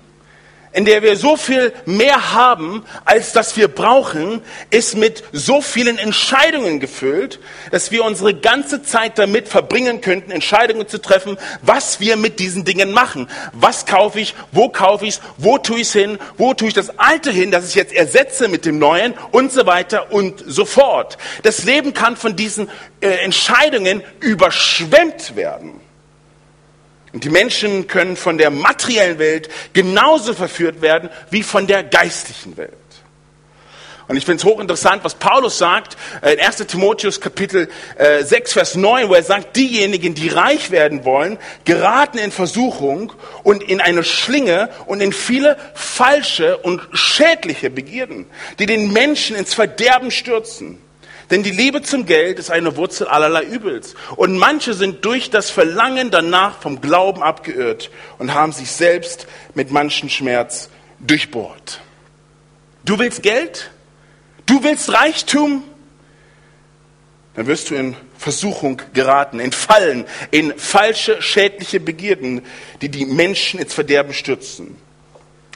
in 0.74 0.86
der 0.86 1.04
wir 1.04 1.16
so 1.16 1.38
viel 1.38 1.72
mehr 1.86 2.34
haben, 2.34 2.84
als 3.06 3.32
das 3.32 3.56
wir 3.56 3.68
brauchen, 3.68 4.42
ist 4.72 4.98
mit 4.98 5.24
so 5.32 5.62
vielen 5.62 5.98
Entscheidungen 5.98 6.80
gefüllt, 6.80 7.40
dass 7.72 7.92
wir 7.92 8.04
unsere 8.04 8.34
ganze 8.34 8.82
Zeit 8.82 9.20
damit 9.20 9.48
verbringen 9.48 10.02
könnten, 10.02 10.32
Entscheidungen 10.32 10.88
zu 10.88 11.00
treffen, 11.00 11.38
was 11.62 12.00
wir 12.00 12.18
mit 12.18 12.40
diesen 12.40 12.66
Dingen 12.66 12.92
machen. 12.92 13.30
Was 13.54 13.86
kaufe 13.86 14.20
ich, 14.20 14.34
wo 14.52 14.70
kaufe 14.70 15.06
ich 15.06 15.16
es, 15.16 15.22
wo 15.38 15.60
tue 15.60 15.78
ich 15.78 15.88
es 15.88 15.94
hin, 15.94 16.18
wo 16.38 16.54
tue 16.54 16.70
ich 16.70 16.74
das 16.74 16.98
Alte 16.98 17.32
hin, 17.32 17.52
das 17.52 17.70
ich 17.70 17.76
jetzt 17.76 17.94
ersetze 17.94 18.48
mit 18.48 18.66
dem 18.66 18.80
Neuen 18.80 19.14
und 19.32 19.52
so 19.52 19.66
weiter 19.68 20.12
und 20.12 20.44
so 20.46 20.66
fort. 20.66 21.18
Das 21.44 21.64
Leben 21.66 21.94
kann 21.94 22.18
von 22.18 22.36
diesen 22.36 22.70
äh, 23.00 23.10
Entscheidungen 23.10 24.04
überschwemmt 24.22 25.36
werden. 25.36 25.83
Und 27.14 27.24
die 27.24 27.30
Menschen 27.30 27.88
können 27.88 28.18
von 28.18 28.38
der 28.40 28.50
materiellen 28.50 29.20
Welt 29.20 29.48
genauso 29.72 30.34
verführt 30.34 30.82
werden 30.82 31.10
wie 31.30 31.44
von 31.44 31.68
der 31.68 31.84
geistlichen 31.84 32.58
Welt. 32.58 32.74
Und 34.08 34.18
ich 34.18 34.26
finde 34.26 34.42
es 34.42 34.46
hochinteressant, 34.46 35.04
was 35.04 35.16
Paulus 35.16 35.58
sagt 35.58 35.96
äh, 36.22 36.34
in 36.34 36.40
1 36.40 36.58
Timotheus 36.68 37.22
Kapitel 37.22 37.70
6, 37.98 38.32
äh, 38.32 38.54
Vers 38.54 38.76
9, 38.76 39.10
wo 39.10 39.14
er 39.14 39.24
sagt, 39.24 39.56
diejenigen, 39.56 40.14
die 40.14 40.28
reich 40.28 40.72
werden 40.72 41.06
wollen, 41.06 41.38
geraten 41.66 42.18
in 42.18 42.32
Versuchung 42.32 43.14
und 43.44 43.64
in 43.64 43.80
eine 43.80 44.04
Schlinge 44.04 44.70
und 44.88 45.00
in 45.00 45.14
viele 45.14 45.58
falsche 45.74 46.58
und 46.58 46.82
schädliche 46.92 47.70
Begierden, 47.70 48.26
die 48.60 48.66
den 48.66 48.92
Menschen 48.92 49.36
ins 49.36 49.54
Verderben 49.54 50.12
stürzen. 50.12 50.83
Denn 51.34 51.42
die 51.42 51.50
Liebe 51.50 51.82
zum 51.82 52.06
Geld 52.06 52.38
ist 52.38 52.52
eine 52.52 52.78
Wurzel 52.78 53.08
allerlei 53.08 53.42
Übels. 53.42 53.96
Und 54.18 54.38
manche 54.38 54.76
sind 54.76 55.04
durch 55.04 55.32
das 55.32 55.50
Verlangen 55.50 56.12
danach 56.12 56.62
vom 56.62 56.80
Glauben 56.80 57.24
abgeirrt 57.24 57.90
und 58.20 58.36
haben 58.36 58.52
sich 58.52 58.70
selbst 58.70 59.26
mit 59.56 59.72
manchen 59.72 60.12
Schmerz 60.12 60.70
durchbohrt. 61.00 61.82
Du 62.86 63.00
willst 63.00 63.24
Geld? 63.24 63.72
Du 64.46 64.64
willst 64.64 64.94
Reichtum? 64.94 65.64
Dann 67.34 67.48
wirst 67.48 67.72
du 67.72 67.76
in 67.78 67.96
Versuchung 68.20 68.80
geraten, 68.94 69.40
in 69.40 69.54
Fallen, 69.54 70.06
in 70.30 70.56
falsche, 70.60 71.20
schädliche 71.24 71.80
Begierden, 71.80 72.44
die 72.84 72.90
die 72.90 73.08
Menschen 73.08 73.60
ins 73.60 73.74
Verderben 73.74 74.14
stürzen. 74.14 74.78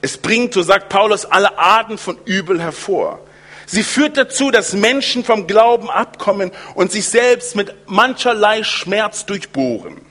Es 0.02 0.18
bringt, 0.18 0.56
so 0.56 0.64
sagt 0.64 0.90
Paulus, 0.90 1.26
alle 1.26 1.60
Arten 1.60 2.00
von 2.00 2.18
Übel 2.26 2.60
hervor. 2.60 3.20
Sie 3.70 3.84
führt 3.84 4.16
dazu, 4.16 4.50
dass 4.50 4.72
Menschen 4.72 5.26
vom 5.26 5.46
Glauben 5.46 5.90
abkommen 5.90 6.52
und 6.74 6.92
sich 6.92 7.10
selbst 7.10 7.56
mit 7.56 7.76
mancherlei 7.86 8.64
Schmerz 8.64 9.26
durchbohren. 9.26 10.02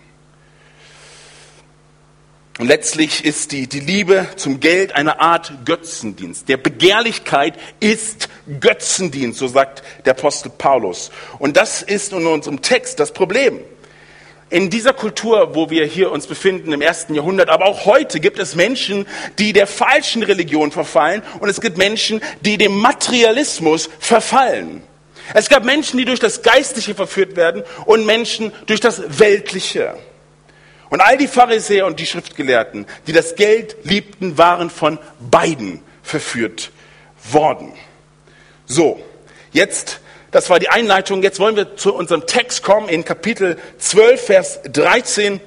Und 2.59 2.69
letztlich 2.69 3.25
ist 3.25 3.53
die, 3.53 3.67
die 3.67 3.81
Liebe 3.81 4.29
zum 4.37 4.61
Geld 4.61 4.95
eine 4.95 5.21
Art 5.21 5.65
Götzendienst. 5.65 6.49
Der 6.49 6.59
Begehrlichkeit 6.59 7.55
ist 7.81 8.29
Götzendienst, 8.61 9.39
so 9.39 9.49
sagt 9.49 9.83
der 10.05 10.13
Apostel 10.13 10.51
Paulus. 10.51 11.11
Und 11.39 11.57
das 11.57 11.83
ist 11.83 12.13
in 12.13 12.27
unserem 12.27 12.61
Text 12.61 13.01
das 13.01 13.13
Problem. 13.13 13.61
In 14.49 14.71
dieser 14.71 14.93
Kultur, 14.93 15.57
wo 15.57 15.71
wir 15.71 15.85
hier 15.87 16.13
uns 16.13 16.29
befinden, 16.29 16.73
im 16.73 16.81
ersten 16.81 17.15
Jahrhundert, 17.15 17.49
aber 17.49 17.67
auch 17.67 17.85
heute 17.85 18.21
gibt 18.21 18.39
es 18.39 18.55
Menschen, 18.55 19.07
die 19.39 19.53
der 19.53 19.67
falschen 19.67 20.23
Religion 20.23 20.71
verfallen 20.71 21.23
und 21.41 21.49
es 21.49 21.61
gibt 21.61 21.79
Menschen, 21.79 22.21
die 22.43 22.57
dem 22.57 22.77
Materialismus 22.79 23.91
verfallen. 23.99 24.83
Es 25.35 25.49
gab 25.49 25.65
Menschen, 25.65 25.99
die 25.99 26.05
durch 26.05 26.21
das 26.21 26.43
Geistliche 26.43 26.95
verführt 26.95 27.35
werden 27.35 27.65
und 27.87 28.07
Menschen 28.07 28.53
durch 28.67 28.79
das 28.79 29.19
Weltliche. 29.19 29.97
Und 30.91 31.01
all 31.01 31.17
die 31.17 31.27
Pharisäer 31.27 31.87
und 31.87 31.99
die 31.99 32.07
Schriftgelehrten, 32.07 32.87
die 33.09 33.13
das 33.13 33.35
Geld 33.35 33.77
liebten, 33.83 34.39
waren 34.39 34.71
von 34.71 35.01
beiden 35.19 35.83
verführt 36.05 36.71
worden. 37.33 37.73
So, 38.67 39.03
jetzt 39.53 40.01
das 40.31 40.51
war 40.51 40.59
die 40.59 40.69
Einleitung. 40.69 41.23
Jetzt 41.23 41.41
wollen 41.41 41.57
wir 41.57 41.77
zu 41.77 41.95
unserem 41.95 42.27
Text 42.27 42.63
kommen 42.63 42.89
in 42.89 43.05
Kapitel 43.05 43.57
12, 43.79 44.21
Vers 44.21 44.61
13, 44.65 45.41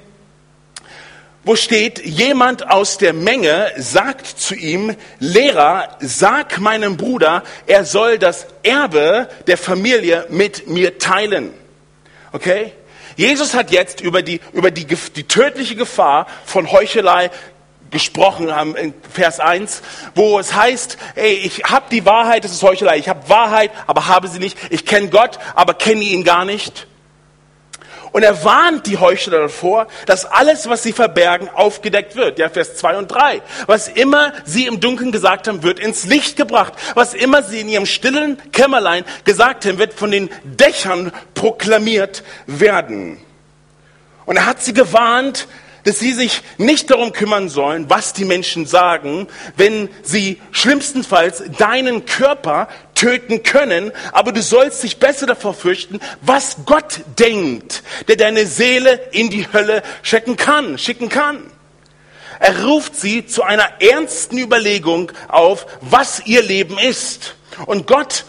wo 1.43 1.55
steht, 1.55 2.05
jemand 2.05 2.69
aus 2.69 2.97
der 2.97 3.13
Menge 3.13 3.71
sagt 3.77 4.27
zu 4.27 4.55
ihm, 4.55 4.95
Lehrer, 5.19 5.97
sag 5.99 6.59
meinem 6.59 6.97
Bruder, 6.97 7.43
er 7.65 7.85
soll 7.85 8.19
das 8.19 8.45
Erbe 8.61 9.29
der 9.47 9.57
Familie 9.57 10.25
mit 10.29 10.67
mir 10.67 10.97
teilen. 10.97 11.53
Okay? 12.33 12.73
Jesus 13.15 13.53
hat 13.53 13.71
jetzt 13.71 14.01
über 14.01 14.21
die, 14.21 14.39
über 14.53 14.71
die, 14.71 14.85
die 14.85 15.23
tödliche 15.23 15.75
Gefahr 15.75 16.27
von 16.45 16.71
Heuchelei 16.71 17.31
gesprochen 17.91 18.55
haben 18.55 18.75
in 18.75 18.93
Vers 19.11 19.39
1, 19.39 19.81
wo 20.15 20.39
es 20.39 20.53
heißt, 20.53 20.97
ey, 21.15 21.33
ich 21.33 21.63
habe 21.63 21.85
die 21.91 22.05
Wahrheit, 22.05 22.43
das 22.43 22.51
ist 22.51 22.63
Heuchelei, 22.63 22.97
ich 22.97 23.09
habe 23.09 23.29
Wahrheit, 23.29 23.71
aber 23.87 24.07
habe 24.07 24.27
sie 24.27 24.39
nicht, 24.39 24.57
ich 24.69 24.85
kenne 24.85 25.09
Gott, 25.09 25.39
aber 25.55 25.73
kenne 25.73 26.01
ihn 26.01 26.23
gar 26.23 26.45
nicht. 26.45 26.87
Und 28.11 28.23
er 28.23 28.43
warnt 28.43 28.87
die 28.87 28.97
Heuchler 28.97 29.39
davor, 29.39 29.87
dass 30.05 30.25
alles, 30.25 30.67
was 30.67 30.81
sie 30.83 30.93
verbergen, 30.93 31.49
aufgedeckt 31.49 32.15
wird. 32.15 32.39
Ja, 32.39 32.49
Vers 32.49 32.75
2 32.77 32.97
und 32.97 33.07
3. 33.07 33.41
Was 33.67 33.87
immer 33.87 34.33
sie 34.45 34.65
im 34.65 34.79
Dunkeln 34.79 35.11
gesagt 35.11 35.47
haben, 35.47 35.63
wird 35.63 35.79
ins 35.79 36.05
Licht 36.05 36.35
gebracht. 36.35 36.73
Was 36.95 37.13
immer 37.13 37.43
sie 37.43 37.59
in 37.59 37.69
ihrem 37.69 37.85
stillen 37.85 38.39
Kämmerlein 38.51 39.05
gesagt 39.25 39.65
haben, 39.65 39.77
wird 39.77 39.93
von 39.93 40.11
den 40.11 40.29
Dächern 40.43 41.11
proklamiert 41.35 42.23
werden. 42.47 43.19
Und 44.25 44.37
er 44.37 44.45
hat 44.45 44.61
sie 44.61 44.73
gewarnt, 44.73 45.47
dass 45.89 45.97
sie 45.97 46.13
sich 46.13 46.43
nicht 46.59 46.91
darum 46.91 47.13
kümmern 47.13 47.49
sollen, 47.49 47.89
was 47.89 48.13
die 48.13 48.23
Menschen 48.23 48.67
sagen, 48.67 49.27
wenn 49.57 49.89
sie 50.03 50.39
schlimmstenfalls 50.51 51.41
deinen 51.57 52.05
Körper 52.05 52.67
töten 52.93 53.41
können, 53.41 53.91
aber 54.11 54.31
du 54.31 54.43
sollst 54.43 54.83
dich 54.83 54.99
besser 54.99 55.25
davor 55.25 55.55
fürchten, 55.55 55.99
was 56.21 56.57
Gott 56.67 57.01
denkt, 57.17 57.81
der 58.07 58.17
deine 58.17 58.45
Seele 58.45 59.01
in 59.13 59.31
die 59.31 59.51
Hölle 59.51 59.81
schicken 60.03 60.37
kann, 60.37 60.77
schicken 60.77 61.09
kann. 61.09 61.49
Er 62.39 62.65
ruft 62.65 62.95
sie 62.95 63.25
zu 63.25 63.41
einer 63.41 63.81
ernsten 63.81 64.37
Überlegung 64.37 65.11
auf, 65.27 65.65
was 65.81 66.21
ihr 66.27 66.43
Leben 66.43 66.77
ist. 66.77 67.33
Und 67.65 67.87
Gott 67.87 68.25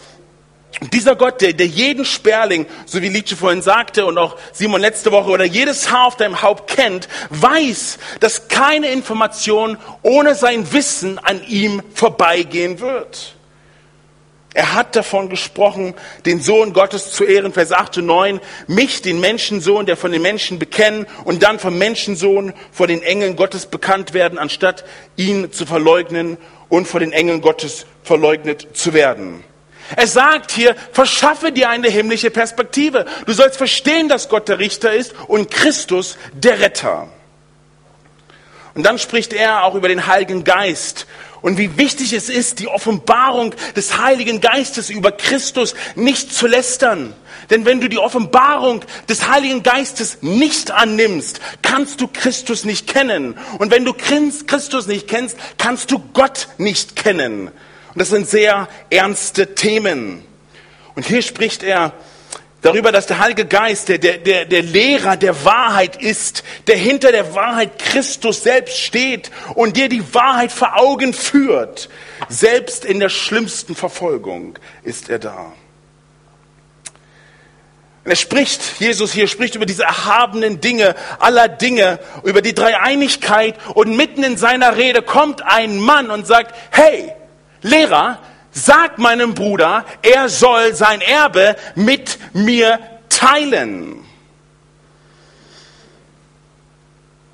dieser 0.89 1.15
Gott, 1.15 1.41
der, 1.41 1.53
der 1.53 1.67
jeden 1.67 2.05
Sperling, 2.05 2.65
so 2.85 3.01
wie 3.01 3.09
Lietsche 3.09 3.35
vorhin 3.35 3.61
sagte 3.61 4.05
und 4.05 4.17
auch 4.17 4.35
Simon 4.51 4.81
letzte 4.81 5.11
Woche, 5.11 5.29
oder 5.29 5.45
jedes 5.45 5.91
Haar 5.91 6.07
auf 6.07 6.17
deinem 6.17 6.41
Haupt 6.41 6.67
kennt, 6.75 7.07
weiß, 7.29 7.99
dass 8.19 8.47
keine 8.47 8.89
Information 8.89 9.77
ohne 10.01 10.33
sein 10.33 10.73
Wissen 10.73 11.19
an 11.19 11.43
ihm 11.47 11.83
vorbeigehen 11.93 12.79
wird. 12.79 13.35
Er 14.53 14.73
hat 14.73 14.95
davon 14.97 15.29
gesprochen, 15.29 15.93
den 16.25 16.41
Sohn 16.41 16.73
Gottes 16.73 17.11
zu 17.11 17.23
ehren, 17.23 17.53
Vers 17.53 17.71
8 17.71 17.99
und 17.99 18.07
9, 18.07 18.41
mich, 18.67 19.01
den 19.01 19.21
Menschensohn, 19.21 19.85
der 19.85 19.95
von 19.95 20.11
den 20.11 20.21
Menschen 20.21 20.59
bekennen 20.59 21.05
und 21.23 21.43
dann 21.43 21.57
vom 21.57 21.77
Menschensohn 21.77 22.53
vor 22.71 22.87
den 22.87 23.01
Engeln 23.01 23.37
Gottes 23.37 23.67
bekannt 23.67 24.13
werden, 24.13 24.37
anstatt 24.37 24.83
ihn 25.15 25.53
zu 25.53 25.65
verleugnen 25.65 26.37
und 26.67 26.87
vor 26.87 26.99
den 26.99 27.13
Engeln 27.13 27.39
Gottes 27.39 27.85
verleugnet 28.03 28.67
zu 28.73 28.93
werden. 28.93 29.43
Er 29.95 30.07
sagt 30.07 30.51
hier, 30.51 30.75
verschaffe 30.91 31.51
dir 31.51 31.69
eine 31.69 31.89
himmlische 31.89 32.31
Perspektive. 32.31 33.05
Du 33.25 33.33
sollst 33.33 33.57
verstehen, 33.57 34.09
dass 34.09 34.29
Gott 34.29 34.47
der 34.47 34.59
Richter 34.59 34.93
ist 34.93 35.13
und 35.27 35.51
Christus 35.51 36.17
der 36.33 36.59
Retter. 36.59 37.09
Und 38.73 38.85
dann 38.85 38.99
spricht 38.99 39.33
er 39.33 39.63
auch 39.63 39.75
über 39.75 39.89
den 39.89 40.07
Heiligen 40.07 40.43
Geist 40.43 41.05
Und 41.41 41.57
wie 41.57 41.75
wichtig 41.77 42.13
es 42.13 42.29
ist, 42.29 42.59
die 42.59 42.67
Offenbarung 42.67 43.55
des 43.75 43.97
Heiligen 43.97 44.41
Geistes 44.41 44.91
über 44.91 45.11
Christus 45.11 45.73
nicht 45.95 46.31
zu 46.31 46.45
lästern. 46.45 47.13
Denn 47.49 47.65
wenn 47.65 47.81
du 47.81 47.89
die 47.89 47.97
Offenbarung 47.97 48.85
des 49.09 49.27
Heiligen 49.27 49.63
Geistes 49.63 50.19
nicht 50.21 50.69
annimmst, 50.69 51.41
kannst 51.63 51.99
du 51.99 52.07
Christus 52.07 52.63
nicht 52.63 52.87
kennen. 52.87 53.35
Und 53.57 53.71
wenn 53.71 53.85
du 53.85 53.93
Christus 53.93 54.85
nicht 54.85 55.07
kennst, 55.07 55.35
kannst 55.57 55.89
du 55.89 55.99
Gott 56.13 56.47
nicht 56.59 56.95
kennen. 56.95 57.49
Und 57.93 57.99
das 57.99 58.09
sind 58.09 58.29
sehr 58.29 58.67
ernste 58.89 59.53
Themen. 59.55 60.23
Und 60.95 61.05
hier 61.05 61.21
spricht 61.21 61.63
er 61.63 61.93
darüber, 62.61 62.91
dass 62.91 63.07
der 63.07 63.19
Heilige 63.19 63.45
Geist 63.45 63.89
der, 63.89 63.97
der, 63.97 64.45
der, 64.45 64.61
Lehrer 64.61 65.17
der 65.17 65.43
Wahrheit 65.43 66.01
ist, 66.01 66.43
der 66.67 66.77
hinter 66.77 67.11
der 67.11 67.33
Wahrheit 67.35 67.79
Christus 67.79 68.43
selbst 68.43 68.77
steht 68.77 69.31
und 69.55 69.77
dir 69.77 69.89
die 69.89 70.13
Wahrheit 70.13 70.51
vor 70.51 70.77
Augen 70.77 71.13
führt. 71.13 71.89
Selbst 72.29 72.85
in 72.85 72.99
der 72.99 73.09
schlimmsten 73.09 73.75
Verfolgung 73.75 74.57
ist 74.83 75.09
er 75.09 75.19
da. 75.19 75.53
Und 78.03 78.09
er 78.09 78.15
spricht, 78.15 78.79
Jesus 78.79 79.13
hier 79.13 79.27
spricht 79.27 79.55
über 79.55 79.65
diese 79.65 79.83
erhabenen 79.83 80.59
Dinge 80.59 80.95
aller 81.19 81.47
Dinge, 81.47 81.99
über 82.23 82.41
die 82.41 82.55
Dreieinigkeit 82.55 83.55
und 83.75 83.95
mitten 83.95 84.23
in 84.23 84.37
seiner 84.37 84.75
Rede 84.77 85.03
kommt 85.03 85.43
ein 85.43 85.77
Mann 85.79 86.09
und 86.09 86.25
sagt, 86.25 86.55
hey, 86.71 87.13
Lehrer, 87.61 88.19
Sag 88.51 88.97
meinem 88.97 89.33
Bruder, 89.33 89.85
er 90.01 90.27
soll 90.27 90.75
sein 90.75 90.99
Erbe 90.99 91.55
mit 91.75 92.19
mir 92.33 92.79
teilen. 93.07 94.03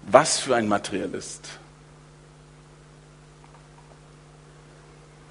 Was 0.04 0.40
für 0.40 0.56
ein 0.56 0.68
Materialist. 0.68 1.44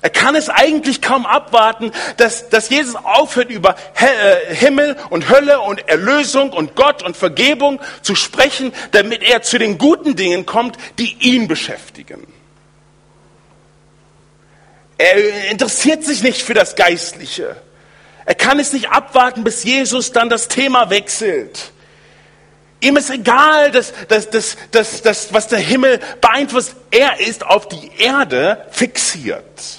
Er 0.03 0.11
kann 0.11 0.37
es 0.37 0.49
eigentlich 0.49 1.01
kaum 1.03 1.25
abwarten, 1.25 1.91
dass, 2.17 2.49
dass 2.49 2.69
Jesus 2.69 2.95
aufhört, 2.97 3.51
über 3.51 3.77
äh, 3.95 4.55
Himmel 4.55 4.97
und 5.11 5.31
Hölle 5.31 5.61
und 5.61 5.89
Erlösung 5.89 6.53
und 6.53 6.77
Gott 6.77 7.03
und 7.03 7.17
Vergebung 7.17 7.81
zu 8.03 8.15
sprechen, 8.15 8.73
damit 8.91 9.23
er 9.23 9.43
zu 9.43 9.59
den 9.59 9.79
guten 9.79 10.15
Dingen 10.15 10.47
kommt, 10.47 10.77
die 10.99 11.17
ihn 11.21 11.49
beschäftigen. 11.49 12.36
Er 14.99 15.51
interessiert 15.51 16.05
sich 16.05 16.23
nicht 16.23 16.43
für 16.43 16.55
das 16.55 16.75
Geistliche. 16.75 17.57
Er 18.25 18.35
kann 18.35 18.59
es 18.59 18.73
nicht 18.73 18.91
abwarten, 18.91 19.45
bis 19.45 19.65
Jesus 19.65 20.13
dann 20.13 20.29
das 20.29 20.49
Thema 20.49 20.91
wechselt. 20.91 21.73
Ihm 22.81 22.97
ist 22.97 23.11
egal, 23.11 23.71
dass, 23.71 23.93
dass, 24.09 24.31
dass, 24.31 24.57
dass, 24.71 25.03
dass, 25.03 25.33
was 25.33 25.49
der 25.49 25.59
Himmel 25.59 26.01
beeinflusst. 26.21 26.77
Er 26.91 27.21
ist 27.21 27.47
auf 27.47 27.69
die 27.69 27.91
Erde 27.99 28.67
fixiert. 28.71 29.79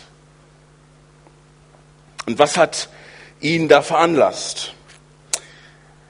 Und 2.25 2.39
was 2.39 2.57
hat 2.57 2.89
ihn 3.39 3.67
da 3.67 3.81
veranlasst? 3.81 4.73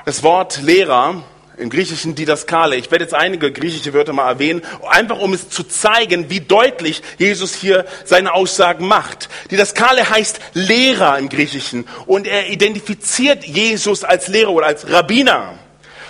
Das 0.06 0.24
Wort 0.24 0.62
Lehrer 0.62 1.24
im 1.58 1.70
griechischen 1.70 2.16
Didaskale. 2.16 2.76
Ich 2.76 2.92
werde 2.92 3.04
jetzt 3.04 3.14
einige 3.14 3.52
griechische 3.52 3.94
Wörter 3.94 4.14
mal 4.14 4.30
erwähnen, 4.30 4.62
einfach 4.88 5.20
um 5.20 5.34
es 5.34 5.50
zu 5.50 5.64
zeigen, 5.64 6.30
wie 6.30 6.40
deutlich 6.40 7.02
Jesus 7.18 7.56
hier 7.56 7.86
seine 8.06 8.34
Aussagen 8.34 8.88
macht. 8.88 9.30
Didaskale 9.50 10.10
heißt 10.10 10.40
Lehrer 10.54 11.18
im 11.18 11.30
Griechischen 11.30 11.88
und 12.06 12.28
er 12.28 12.50
identifiziert 12.50 13.44
Jesus 13.44 14.04
als 14.04 14.28
Lehrer 14.28 14.52
oder 14.52 14.68
als 14.68 14.90
Rabbiner. 14.92 15.58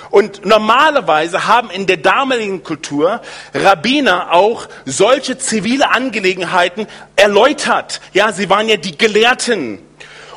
Und 0.09 0.45
normalerweise 0.45 1.47
haben 1.47 1.69
in 1.69 1.85
der 1.85 1.97
damaligen 1.97 2.63
Kultur 2.63 3.21
Rabbiner 3.53 4.33
auch 4.33 4.67
solche 4.85 5.37
zivile 5.37 5.91
Angelegenheiten 5.91 6.87
erläutert. 7.15 8.01
Ja, 8.13 8.31
sie 8.31 8.49
waren 8.49 8.69
ja 8.69 8.77
die 8.77 8.97
Gelehrten. 8.97 9.79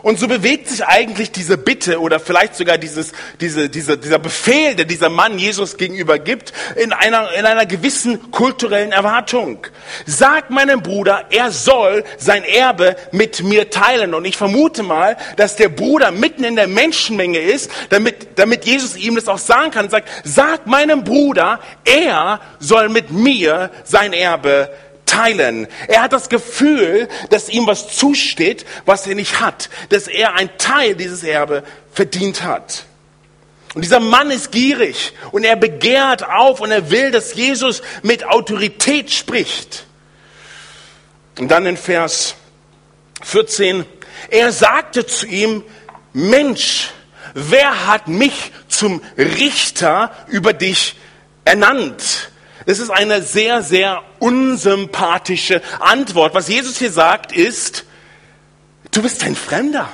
Und 0.02 0.18
so 0.18 0.28
bewegt 0.28 0.68
sich 0.68 0.84
eigentlich 0.84 1.30
diese 1.30 1.58
Bitte 1.58 2.00
oder 2.00 2.20
vielleicht 2.20 2.56
sogar 2.56 2.78
dieses, 2.78 3.12
diese, 3.40 3.68
diese, 3.68 3.98
dieser 3.98 4.18
Befehl, 4.18 4.74
der 4.74 4.84
dieser 4.84 5.08
Mann 5.08 5.38
Jesus 5.38 5.76
gegenüber 5.76 6.18
gibt, 6.18 6.52
in 6.76 6.92
einer, 6.92 7.32
in 7.34 7.44
einer 7.44 7.66
gewissen 7.66 8.30
kulturellen 8.30 8.92
Erwartung. 8.92 9.66
Sag 10.06 10.50
meinem 10.50 10.82
Bruder, 10.82 11.26
er 11.30 11.50
soll 11.50 12.04
sein 12.18 12.44
Erbe 12.44 12.96
mit 13.12 13.42
mir 13.42 13.70
teilen. 13.70 14.14
Und 14.14 14.24
ich 14.24 14.36
vermute 14.36 14.82
mal, 14.82 15.16
dass 15.36 15.56
der 15.56 15.68
Bruder 15.68 16.10
mitten 16.10 16.44
in 16.44 16.56
der 16.56 16.68
Menschenmenge 16.68 17.38
ist, 17.38 17.70
damit, 17.90 18.38
damit 18.38 18.64
Jesus 18.64 18.96
ihm 18.96 19.14
das 19.14 19.28
auch 19.28 19.38
sagen 19.38 19.70
kann. 19.70 19.90
Sagt, 19.90 20.08
sag 20.24 20.66
meinem 20.66 21.04
Bruder, 21.04 21.60
er 21.84 22.40
soll 22.58 22.88
mit 22.88 23.10
mir 23.10 23.70
sein 23.84 24.12
Erbe 24.12 24.70
teilen. 24.70 24.89
Er 25.88 26.02
hat 26.02 26.12
das 26.12 26.28
Gefühl, 26.28 27.08
dass 27.30 27.48
ihm 27.48 27.66
was 27.66 27.96
zusteht, 27.96 28.64
was 28.86 29.06
er 29.06 29.14
nicht 29.14 29.40
hat, 29.40 29.70
dass 29.88 30.06
er 30.06 30.34
ein 30.34 30.56
Teil 30.58 30.94
dieses 30.94 31.22
Erbe 31.22 31.62
verdient 31.92 32.42
hat. 32.42 32.84
Und 33.74 33.82
dieser 33.82 34.00
Mann 34.00 34.30
ist 34.30 34.50
gierig 34.50 35.12
und 35.30 35.44
er 35.44 35.56
begehrt 35.56 36.28
auf 36.28 36.60
und 36.60 36.70
er 36.72 36.90
will, 36.90 37.10
dass 37.12 37.34
Jesus 37.34 37.82
mit 38.02 38.24
Autorität 38.24 39.12
spricht. 39.12 39.86
Und 41.38 41.48
dann 41.48 41.66
in 41.66 41.76
Vers 41.76 42.34
14, 43.22 43.84
er 44.28 44.52
sagte 44.52 45.06
zu 45.06 45.26
ihm, 45.26 45.62
Mensch, 46.12 46.90
wer 47.34 47.86
hat 47.86 48.08
mich 48.08 48.52
zum 48.68 49.02
Richter 49.16 50.12
über 50.26 50.52
dich 50.52 50.96
ernannt? 51.44 52.30
Das 52.70 52.78
ist 52.78 52.90
eine 52.90 53.20
sehr, 53.20 53.64
sehr 53.64 54.00
unsympathische 54.20 55.60
Antwort. 55.80 56.34
Was 56.34 56.46
Jesus 56.46 56.78
hier 56.78 56.92
sagt 56.92 57.32
ist, 57.32 57.84
du 58.92 59.02
bist 59.02 59.24
ein 59.24 59.34
Fremder. 59.34 59.92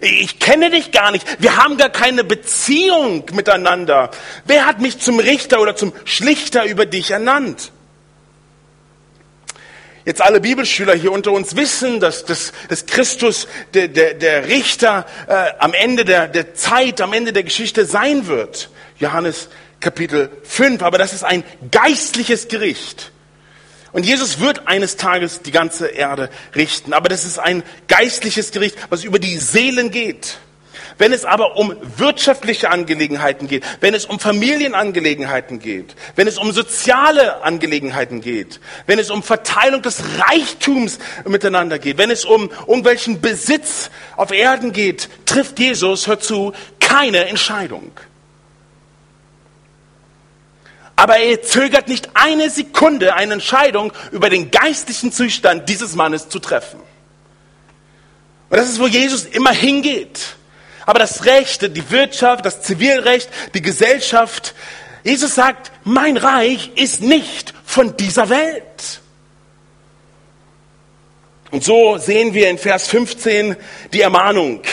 Ich 0.00 0.38
kenne 0.38 0.68
dich 0.68 0.92
gar 0.92 1.10
nicht. 1.10 1.26
Wir 1.40 1.56
haben 1.56 1.78
gar 1.78 1.88
keine 1.88 2.22
Beziehung 2.22 3.24
miteinander. 3.32 4.10
Wer 4.44 4.66
hat 4.66 4.78
mich 4.78 4.98
zum 4.98 5.18
Richter 5.20 5.58
oder 5.58 5.74
zum 5.74 5.94
Schlichter 6.04 6.64
über 6.66 6.84
dich 6.84 7.12
ernannt? 7.12 7.72
Jetzt 10.04 10.20
alle 10.20 10.42
Bibelschüler 10.42 10.94
hier 10.94 11.12
unter 11.12 11.32
uns 11.32 11.56
wissen, 11.56 11.98
dass, 11.98 12.26
dass, 12.26 12.52
dass 12.68 12.84
Christus 12.84 13.48
der, 13.72 13.88
der, 13.88 14.12
der 14.12 14.48
Richter 14.48 15.06
äh, 15.28 15.52
am 15.60 15.72
Ende 15.72 16.04
der, 16.04 16.28
der 16.28 16.52
Zeit, 16.52 17.00
am 17.00 17.14
Ende 17.14 17.32
der 17.32 17.42
Geschichte 17.42 17.86
sein 17.86 18.26
wird. 18.26 18.68
Johannes 18.98 19.48
Kapitel 19.86 20.32
5, 20.42 20.82
aber 20.82 20.98
das 20.98 21.12
ist 21.12 21.22
ein 21.22 21.44
geistliches 21.70 22.48
Gericht. 22.48 23.12
Und 23.92 24.04
Jesus 24.04 24.40
wird 24.40 24.66
eines 24.66 24.96
Tages 24.96 25.42
die 25.42 25.52
ganze 25.52 25.86
Erde 25.86 26.28
richten, 26.56 26.92
aber 26.92 27.08
das 27.08 27.24
ist 27.24 27.38
ein 27.38 27.62
geistliches 27.86 28.50
Gericht, 28.50 28.76
was 28.90 29.04
über 29.04 29.20
die 29.20 29.36
Seelen 29.36 29.92
geht. 29.92 30.38
Wenn 30.98 31.12
es 31.12 31.24
aber 31.24 31.56
um 31.56 31.76
wirtschaftliche 31.98 32.70
Angelegenheiten 32.70 33.46
geht, 33.46 33.64
wenn 33.78 33.94
es 33.94 34.06
um 34.06 34.18
Familienangelegenheiten 34.18 35.60
geht, 35.60 35.94
wenn 36.16 36.26
es 36.26 36.36
um 36.36 36.50
soziale 36.50 37.44
Angelegenheiten 37.44 38.20
geht, 38.20 38.58
wenn 38.86 38.98
es 38.98 39.12
um 39.12 39.22
Verteilung 39.22 39.82
des 39.82 40.02
Reichtums 40.18 40.98
miteinander 41.24 41.78
geht, 41.78 41.96
wenn 41.96 42.10
es 42.10 42.24
um 42.24 42.50
irgendwelchen 42.66 43.20
Besitz 43.20 43.90
auf 44.16 44.32
Erden 44.32 44.72
geht, 44.72 45.08
trifft 45.26 45.60
Jesus, 45.60 46.08
hör 46.08 46.18
zu, 46.18 46.54
keine 46.80 47.26
Entscheidung. 47.26 47.92
Aber 50.96 51.18
er 51.18 51.42
zögert 51.42 51.88
nicht 51.88 52.10
eine 52.14 52.48
Sekunde, 52.48 53.14
eine 53.14 53.34
Entscheidung 53.34 53.92
über 54.12 54.30
den 54.30 54.50
geistlichen 54.50 55.12
Zustand 55.12 55.68
dieses 55.68 55.94
Mannes 55.94 56.30
zu 56.30 56.38
treffen. 56.38 56.80
Und 58.48 58.56
das 58.56 58.70
ist, 58.70 58.80
wo 58.80 58.86
Jesus 58.86 59.24
immer 59.24 59.52
hingeht. 59.52 60.36
Aber 60.86 60.98
das 60.98 61.24
Recht, 61.24 61.76
die 61.76 61.90
Wirtschaft, 61.90 62.46
das 62.46 62.62
Zivilrecht, 62.62 63.28
die 63.54 63.62
Gesellschaft, 63.62 64.54
Jesus 65.04 65.34
sagt, 65.34 65.70
mein 65.84 66.16
Reich 66.16 66.70
ist 66.76 67.02
nicht 67.02 67.52
von 67.64 67.96
dieser 67.96 68.28
Welt. 68.30 69.00
Und 71.50 71.62
so 71.62 71.98
sehen 71.98 72.34
wir 72.34 72.50
in 72.50 72.58
Vers 72.58 72.88
15 72.88 73.56
die 73.92 74.00
Ermahnung. 74.00 74.58
Und 74.58 74.64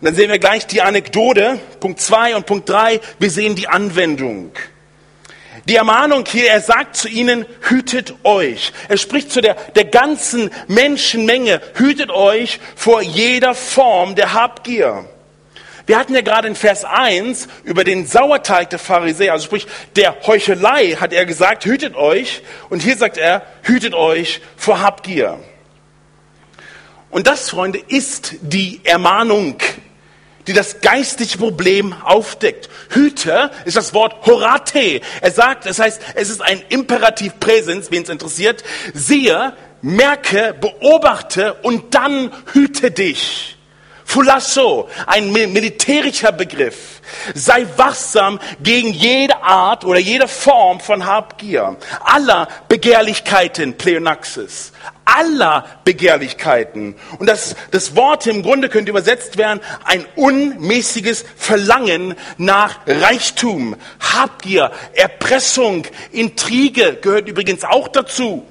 dann 0.00 0.14
sehen 0.14 0.30
wir 0.30 0.38
gleich 0.38 0.66
die 0.66 0.82
Anekdote, 0.82 1.58
Punkt 1.80 2.00
2 2.00 2.36
und 2.36 2.46
Punkt 2.46 2.68
3, 2.68 3.00
wir 3.18 3.30
sehen 3.30 3.54
die 3.54 3.68
Anwendung. 3.68 4.52
Die 5.68 5.76
Ermahnung 5.76 6.24
hier, 6.26 6.50
er 6.50 6.60
sagt 6.60 6.96
zu 6.96 7.08
ihnen, 7.08 7.46
hütet 7.62 8.14
euch. 8.22 8.72
Er 8.88 8.98
spricht 8.98 9.32
zu 9.32 9.40
der, 9.40 9.54
der 9.74 9.86
ganzen 9.86 10.50
Menschenmenge, 10.68 11.60
hütet 11.74 12.10
euch 12.10 12.60
vor 12.76 13.00
jeder 13.00 13.54
Form 13.54 14.14
der 14.14 14.34
Habgier. 14.34 15.06
Wir 15.86 15.98
hatten 15.98 16.14
ja 16.14 16.22
gerade 16.22 16.48
in 16.48 16.54
Vers 16.54 16.84
1 16.84 17.48
über 17.62 17.84
den 17.84 18.06
Sauerteig 18.06 18.70
der 18.70 18.78
Pharisäer, 18.78 19.32
also 19.32 19.44
sprich 19.46 19.66
der 19.96 20.16
Heuchelei, 20.26 20.96
hat 20.98 21.12
er 21.12 21.26
gesagt, 21.26 21.64
hütet 21.64 21.94
euch. 21.94 22.42
Und 22.70 22.82
hier 22.82 22.96
sagt 22.96 23.18
er, 23.18 23.42
hütet 23.62 23.94
euch 23.94 24.40
vor 24.56 24.80
Habgier. 24.80 25.38
Und 27.10 27.26
das, 27.26 27.50
Freunde, 27.50 27.78
ist 27.78 28.34
die 28.40 28.80
Ermahnung 28.84 29.56
die 30.46 30.52
das 30.52 30.80
geistliche 30.80 31.38
Problem 31.38 31.94
aufdeckt. 32.02 32.68
Hüte 32.90 33.50
ist 33.64 33.76
das 33.76 33.94
Wort 33.94 34.26
horate. 34.26 35.00
Er 35.20 35.30
sagt, 35.30 35.66
das 35.66 35.78
heißt, 35.78 36.00
es 36.14 36.30
ist 36.30 36.42
ein 36.42 36.62
Imperativ 36.68 37.38
Präsens, 37.40 37.90
wen 37.90 38.02
es 38.02 38.08
interessiert. 38.08 38.64
Siehe, 38.92 39.54
merke, 39.82 40.54
beobachte 40.60 41.54
und 41.62 41.94
dann 41.94 42.32
hüte 42.52 42.90
dich. 42.90 43.53
Fulasso, 44.14 44.88
ein 45.08 45.32
militärischer 45.32 46.30
Begriff. 46.30 47.00
Sei 47.34 47.66
wachsam 47.76 48.38
gegen 48.62 48.92
jede 48.92 49.42
Art 49.42 49.84
oder 49.84 49.98
jede 49.98 50.28
Form 50.28 50.78
von 50.78 51.04
Habgier. 51.04 51.76
Aller 52.04 52.46
Begehrlichkeiten, 52.68 53.76
Pleonaxis. 53.76 54.70
Aller 55.04 55.64
Begehrlichkeiten. 55.82 56.94
Und 57.18 57.28
das, 57.28 57.56
das 57.72 57.96
Wort 57.96 58.28
im 58.28 58.44
Grunde 58.44 58.68
könnte 58.68 58.90
übersetzt 58.90 59.36
werden, 59.36 59.60
ein 59.84 60.06
unmäßiges 60.14 61.24
Verlangen 61.36 62.14
nach 62.38 62.86
Reichtum, 62.86 63.74
Habgier, 63.98 64.70
Erpressung, 64.92 65.88
Intrige 66.12 66.98
gehört 67.02 67.28
übrigens 67.28 67.64
auch 67.64 67.88
dazu. 67.88 68.46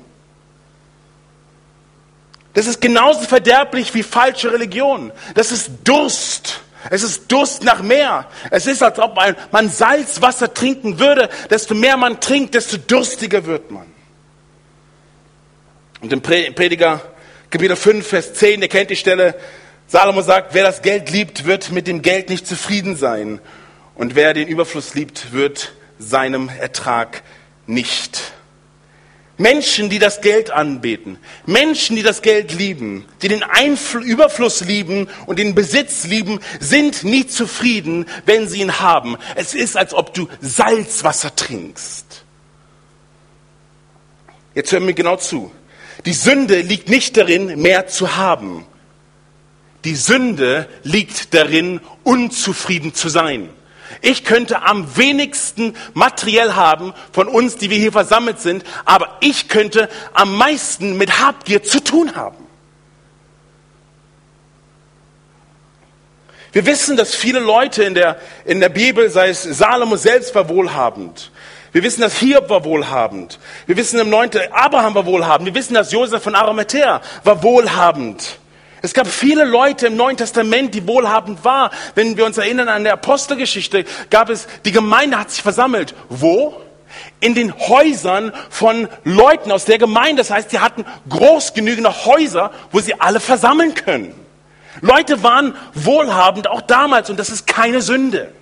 Das 2.53 2.67
ist 2.67 2.81
genauso 2.81 3.21
verderblich 3.21 3.93
wie 3.93 4.03
falsche 4.03 4.51
Religion. 4.51 5.11
Das 5.33 5.51
ist 5.51 5.71
Durst. 5.83 6.61
Es 6.89 7.01
ist 7.01 7.31
Durst 7.31 7.63
nach 7.63 7.81
mehr. 7.81 8.27
Es 8.51 8.67
ist, 8.67 8.83
als 8.83 8.99
ob 8.99 9.17
man 9.51 9.69
Salzwasser 9.69 10.53
trinken 10.53 10.99
würde. 10.99 11.29
Desto 11.49 11.73
mehr 11.73 11.97
man 11.97 12.19
trinkt, 12.19 12.53
desto 12.55 12.77
durstiger 12.77 13.45
wird 13.45 13.71
man. 13.71 13.85
Und 16.01 16.11
im 16.11 16.21
Prediger 16.21 17.01
Kapitel 17.49 17.75
5, 17.75 18.05
Vers 18.05 18.33
10, 18.33 18.61
ihr 18.61 18.67
kennt 18.67 18.89
die 18.89 18.95
Stelle, 18.95 19.35
Salomo 19.87 20.21
sagt, 20.21 20.53
wer 20.53 20.63
das 20.63 20.81
Geld 20.81 21.11
liebt, 21.11 21.45
wird 21.45 21.71
mit 21.71 21.87
dem 21.87 22.01
Geld 22.01 22.29
nicht 22.29 22.47
zufrieden 22.47 22.95
sein. 22.95 23.39
Und 23.95 24.15
wer 24.15 24.33
den 24.33 24.47
Überfluss 24.47 24.95
liebt, 24.95 25.33
wird 25.33 25.73
seinem 25.99 26.49
Ertrag 26.49 27.21
nicht 27.67 28.33
Menschen, 29.43 29.89
die 29.89 29.99
das 29.99 30.21
Geld 30.21 30.51
anbeten, 30.51 31.17
Menschen, 31.45 31.97
die 31.97 32.01
das 32.01 32.21
Geld 32.21 32.53
lieben, 32.53 33.03
die 33.21 33.27
den 33.27 33.43
Einfl 33.43 34.01
Überfluss 34.01 34.61
lieben 34.61 35.09
und 35.25 35.37
den 35.37 35.53
Besitz 35.53 36.05
lieben, 36.05 36.39
sind 36.61 37.03
nie 37.03 37.27
zufrieden, 37.27 38.05
wenn 38.25 38.47
sie 38.47 38.61
ihn 38.61 38.79
haben. 38.79 39.17
Es 39.35 39.53
ist, 39.53 39.75
als 39.75 39.93
ob 39.93 40.13
du 40.13 40.29
Salzwasser 40.39 41.35
trinkst. 41.35 42.23
Jetzt 44.55 44.71
hören 44.71 44.87
wir 44.87 44.93
genau 44.93 45.17
zu. 45.17 45.51
Die 46.05 46.13
Sünde 46.13 46.61
liegt 46.61 46.87
nicht 46.87 47.17
darin, 47.17 47.61
mehr 47.61 47.87
zu 47.87 48.15
haben. 48.15 48.65
Die 49.83 49.95
Sünde 49.95 50.69
liegt 50.83 51.33
darin, 51.33 51.81
unzufrieden 52.03 52.93
zu 52.93 53.09
sein. 53.09 53.49
Ich 54.05 54.25
könnte 54.25 54.63
am 54.63 54.97
wenigsten 54.97 55.77
materiell 55.93 56.55
haben 56.55 56.93
von 57.13 57.29
uns, 57.29 57.55
die 57.55 57.69
wir 57.69 57.77
hier 57.77 57.93
versammelt 57.93 58.41
sind, 58.41 58.65
aber 58.83 59.17
ich 59.21 59.47
könnte 59.47 59.87
am 60.13 60.35
meisten 60.37 60.97
mit 60.97 61.21
Habgier 61.21 61.63
zu 61.63 61.81
tun 61.81 62.13
haben. 62.17 62.35
Wir 66.51 66.65
wissen, 66.65 66.97
dass 66.97 67.15
viele 67.15 67.39
Leute 67.39 67.83
in 67.83 67.93
der, 67.93 68.17
in 68.43 68.59
der 68.59 68.67
Bibel, 68.67 69.09
sei 69.09 69.29
es 69.29 69.43
Salomo 69.43 69.95
selbst, 69.95 70.35
war 70.35 70.49
wohlhabend. 70.49 71.31
Wir 71.71 71.81
wissen, 71.81 72.01
dass 72.01 72.17
Hiob 72.17 72.49
war 72.49 72.65
wohlhabend. 72.65 73.39
Wir 73.67 73.77
wissen 73.77 74.01
im 74.01 74.09
9. 74.09 74.31
Abraham 74.51 74.95
war 74.95 75.05
wohlhabend. 75.05 75.47
Wir 75.47 75.55
wissen, 75.55 75.75
dass 75.75 75.93
Josef 75.93 76.21
von 76.21 76.35
Arimathea 76.35 77.01
war 77.23 77.41
wohlhabend. 77.41 78.37
Es 78.83 78.93
gab 78.93 79.07
viele 79.07 79.45
Leute 79.45 79.87
im 79.87 79.95
Neuen 79.95 80.17
Testament, 80.17 80.75
die 80.75 80.85
wohlhabend 80.85 81.45
waren. 81.45 81.71
Wenn 81.95 82.17
wir 82.17 82.25
uns 82.25 82.37
erinnern 82.37 82.67
an 82.67 82.83
der 82.83 82.91
Apostelgeschichte, 82.91 83.85
gab 84.09 84.29
es, 84.29 84.45
die 84.65 84.73
Gemeinde 84.73 85.17
hat 85.17 85.31
sich 85.31 85.41
versammelt. 85.41 85.95
Wo? 86.09 86.53
In 87.21 87.33
den 87.33 87.57
Häusern 87.57 88.33
von 88.49 88.89
Leuten 89.05 89.53
aus 89.53 89.63
der 89.63 89.77
Gemeinde. 89.77 90.17
Das 90.17 90.31
heißt, 90.31 90.49
sie 90.49 90.59
hatten 90.59 90.83
groß 91.07 91.53
genügende 91.53 92.05
Häuser, 92.05 92.51
wo 92.73 92.81
sie 92.81 92.99
alle 92.99 93.21
versammeln 93.21 93.73
können. 93.73 94.13
Leute 94.81 95.23
waren 95.23 95.55
wohlhabend, 95.73 96.49
auch 96.49 96.61
damals, 96.61 97.09
und 97.09 97.17
das 97.17 97.29
ist 97.29 97.47
keine 97.47 97.81
Sünde. 97.81 98.33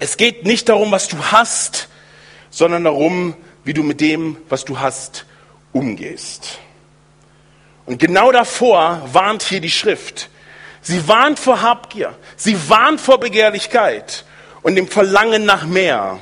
Es 0.00 0.16
geht 0.16 0.44
nicht 0.44 0.68
darum, 0.68 0.90
was 0.90 1.06
du 1.06 1.16
hast, 1.30 1.88
sondern 2.50 2.82
darum, 2.82 3.36
wie 3.62 3.72
du 3.72 3.84
mit 3.84 4.00
dem, 4.00 4.36
was 4.48 4.64
du 4.64 4.80
hast, 4.80 5.26
umgehst. 5.72 6.58
Und 7.88 7.98
genau 7.98 8.30
davor 8.32 9.00
warnt 9.14 9.42
hier 9.42 9.60
die 9.60 9.70
Schrift. 9.70 10.28
Sie 10.82 11.08
warnt 11.08 11.38
vor 11.38 11.62
Habgier. 11.62 12.14
Sie 12.36 12.68
warnt 12.68 13.00
vor 13.00 13.18
Begehrlichkeit 13.18 14.26
und 14.60 14.74
dem 14.74 14.88
Verlangen 14.88 15.46
nach 15.46 15.64
mehr. 15.64 16.20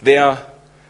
Wer, 0.00 0.46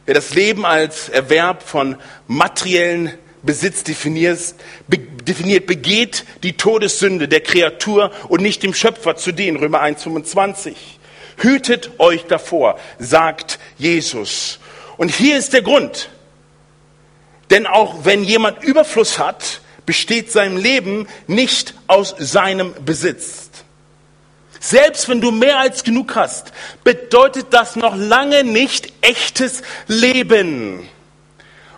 wer 0.07 0.15
das 0.15 0.35
Leben 0.35 0.65
als 0.65 1.09
Erwerb 1.09 1.65
von 1.65 1.97
materiellen 2.29 3.13
Besitz 3.43 3.83
definiert, 3.83 4.55
be, 4.87 4.99
definiert, 4.99 5.67
begeht 5.67 6.25
die 6.45 6.57
Todessünde 6.57 7.27
der 7.27 7.41
Kreatur 7.41 8.13
und 8.29 8.41
nicht 8.41 8.63
dem 8.63 8.73
Schöpfer 8.73 9.17
zu 9.17 9.33
dienen. 9.33 9.57
Römer 9.57 9.83
1,25. 9.83 10.77
Hütet 11.39 11.99
euch 11.99 12.27
davor, 12.27 12.79
sagt 13.01 13.59
Jesus. 13.79 14.61
Und 14.97 15.13
hier 15.13 15.37
ist 15.37 15.55
der 15.55 15.63
Grund. 15.63 16.11
Denn 17.51 17.67
auch 17.67 18.05
wenn 18.05 18.25
jemand 18.25 18.63
Überfluss 18.63 19.19
hat, 19.19 19.61
besteht 19.87 20.31
sein 20.31 20.57
Leben 20.57 21.09
nicht 21.27 21.75
aus 21.87 22.15
seinem 22.19 22.75
Besitz. 22.85 23.49
Selbst 24.61 25.09
wenn 25.09 25.21
du 25.21 25.31
mehr 25.31 25.59
als 25.59 25.85
genug 25.85 26.15
hast, 26.17 26.53
bedeutet 26.85 27.47
das 27.51 27.77
noch 27.77 27.97
lange 27.97 28.45
nicht 28.45 28.93
echtes 29.03 29.63
Leben. 29.87 30.89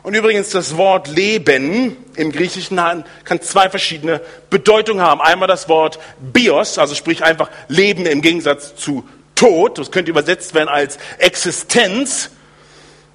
Und 0.02 0.14
übrigens, 0.14 0.48
das 0.48 0.78
Wort 0.78 1.08
Leben 1.08 1.96
im 2.16 2.32
Griechischen 2.32 2.78
kann 3.24 3.42
zwei 3.42 3.68
verschiedene 3.68 4.22
Bedeutungen 4.48 5.02
haben. 5.02 5.20
Einmal 5.20 5.46
das 5.46 5.68
Wort 5.68 5.98
Bios, 6.18 6.78
also 6.78 6.94
sprich 6.94 7.22
einfach 7.22 7.50
Leben 7.68 8.06
im 8.06 8.22
Gegensatz 8.22 8.74
zu 8.76 9.06
Tod. 9.34 9.78
Das 9.78 9.90
könnte 9.90 10.10
übersetzt 10.10 10.54
werden 10.54 10.70
als 10.70 10.98
Existenz. 11.18 12.30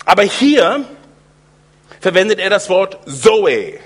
Aber 0.06 0.22
hier 0.22 0.86
verwendet 2.06 2.38
er 2.38 2.52
das 2.52 2.70
Wort 2.70 3.00
Zoe. 3.08 3.80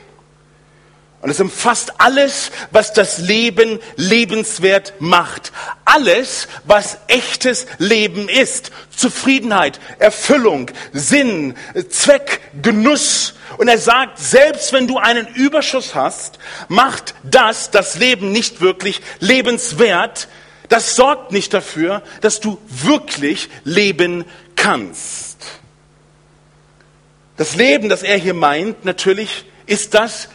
Und 1.21 1.29
es 1.29 1.39
umfasst 1.39 2.01
alles, 2.01 2.51
was 2.69 2.91
das 2.91 3.17
Leben 3.19 3.79
lebenswert 3.95 4.91
macht. 4.99 5.53
Alles, 5.85 6.49
was 6.65 6.97
echtes 7.07 7.65
Leben 7.77 8.27
ist. 8.27 8.71
Zufriedenheit, 8.93 9.79
Erfüllung, 9.99 10.69
Sinn, 10.91 11.55
Zweck, 11.87 12.41
Genuss. 12.61 13.35
Und 13.57 13.69
er 13.69 13.77
sagt, 13.77 14.19
selbst 14.19 14.73
wenn 14.73 14.85
du 14.85 14.97
einen 14.97 15.27
Überschuss 15.27 15.95
hast, 15.95 16.39
macht 16.67 17.15
das 17.23 17.71
das 17.71 17.95
Leben 17.95 18.33
nicht 18.33 18.59
wirklich 18.59 18.99
lebenswert. 19.21 20.27
Das 20.67 20.97
sorgt 20.97 21.31
nicht 21.31 21.53
dafür, 21.53 22.03
dass 22.19 22.41
du 22.41 22.59
wirklich 22.67 23.47
leben 23.63 24.25
kannst. 24.57 25.58
Das 27.39 27.55
Leben, 27.55 27.87
das 27.87 28.03
er 28.03 28.17
hier 28.17 28.33
meint, 28.33 28.83
natürlich 28.83 29.45
ist 29.65 29.93
das 29.93 30.27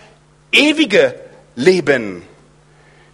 ewige 0.51 1.15
Leben. 1.55 2.23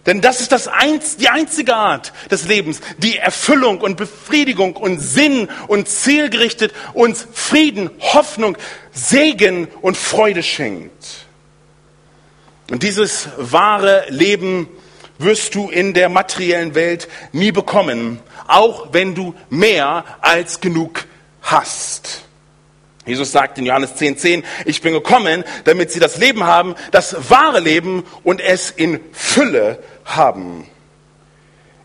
Denn 0.05 0.21
das 0.21 0.39
ist 0.39 0.53
das 0.53 0.69
einz, 0.69 1.17
die 1.17 1.27
einzige 1.27 1.75
Art 1.75 2.13
des 2.31 2.47
Lebens, 2.47 2.79
die 2.99 3.17
Erfüllung 3.17 3.81
und 3.81 3.97
Befriedigung 3.97 4.77
und 4.77 5.01
Sinn 5.01 5.49
und 5.67 5.89
zielgerichtet 5.89 6.71
uns 6.93 7.27
Frieden, 7.33 7.89
Hoffnung, 7.99 8.57
Segen 8.93 9.67
und 9.81 9.97
Freude 9.97 10.41
schenkt. 10.41 11.25
Und 12.71 12.83
dieses 12.83 13.27
wahre 13.35 14.05
Leben 14.07 14.69
wirst 15.17 15.53
du 15.53 15.69
in 15.69 15.93
der 15.93 16.07
materiellen 16.07 16.75
Welt 16.75 17.09
nie 17.33 17.51
bekommen, 17.51 18.21
auch 18.47 18.93
wenn 18.93 19.15
du 19.15 19.35
mehr 19.49 20.05
als 20.21 20.61
genug 20.61 21.03
hast. 21.41 22.23
Jesus 23.05 23.31
sagt 23.31 23.57
in 23.57 23.65
Johannes 23.65 23.95
10,10, 23.95 24.15
10, 24.17 24.43
ich 24.65 24.81
bin 24.81 24.93
gekommen, 24.93 25.43
damit 25.63 25.91
sie 25.91 25.99
das 25.99 26.17
Leben 26.17 26.43
haben, 26.43 26.75
das 26.91 27.29
wahre 27.29 27.59
Leben 27.59 28.03
und 28.23 28.41
es 28.41 28.69
in 28.69 28.99
Fülle 29.11 29.79
haben. 30.05 30.67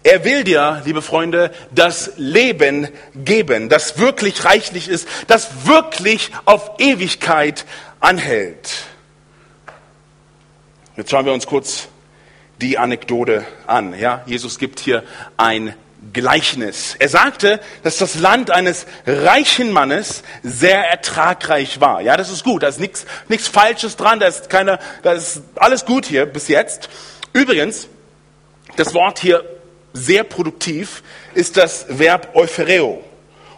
Er 0.02 0.24
will 0.24 0.44
dir, 0.44 0.82
liebe 0.84 1.02
Freunde, 1.02 1.50
das 1.72 2.12
Leben 2.16 2.88
geben, 3.14 3.68
das 3.68 3.98
wirklich 3.98 4.44
reichlich 4.44 4.88
ist, 4.88 5.08
das 5.26 5.66
wirklich 5.66 6.30
auf 6.44 6.72
Ewigkeit 6.78 7.64
anhält. 7.98 8.84
Jetzt 10.96 11.10
schauen 11.10 11.26
wir 11.26 11.32
uns 11.32 11.46
kurz 11.46 11.88
die 12.60 12.78
Anekdote 12.78 13.44
an. 13.66 13.98
Ja, 13.98 14.22
Jesus 14.26 14.58
gibt 14.58 14.78
hier 14.78 15.02
ein 15.36 15.74
Gleichnis. 16.12 16.96
Er 16.98 17.08
sagte, 17.08 17.60
dass 17.82 17.98
das 17.98 18.16
Land 18.16 18.50
eines 18.50 18.86
reichen 19.06 19.72
Mannes 19.72 20.22
sehr 20.42 20.88
ertragreich 20.88 21.80
war. 21.80 22.00
Ja, 22.00 22.16
das 22.16 22.30
ist 22.30 22.44
gut. 22.44 22.62
Da 22.62 22.68
ist 22.68 22.80
nichts, 22.80 23.06
nichts 23.28 23.48
Falsches 23.48 23.96
dran. 23.96 24.20
Da 24.20 24.26
ist 24.26 24.50
keine, 24.50 24.78
da 25.02 25.12
ist 25.12 25.42
alles 25.56 25.84
gut 25.84 26.06
hier 26.06 26.26
bis 26.26 26.48
jetzt. 26.48 26.88
Übrigens, 27.32 27.88
das 28.76 28.94
Wort 28.94 29.18
hier 29.18 29.44
sehr 29.92 30.24
produktiv 30.24 31.02
ist 31.34 31.56
das 31.56 31.86
Verb 31.88 32.34
Euphoreo. 32.34 33.02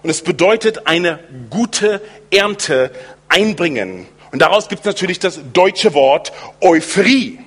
und 0.02 0.10
es 0.10 0.22
bedeutet 0.22 0.86
eine 0.86 1.18
gute 1.50 2.00
Ernte 2.30 2.90
einbringen. 3.28 4.06
Und 4.30 4.40
daraus 4.40 4.68
gibt 4.68 4.80
es 4.80 4.86
natürlich 4.86 5.18
das 5.18 5.40
deutsche 5.52 5.94
Wort 5.94 6.32
Euphorie. 6.60 7.40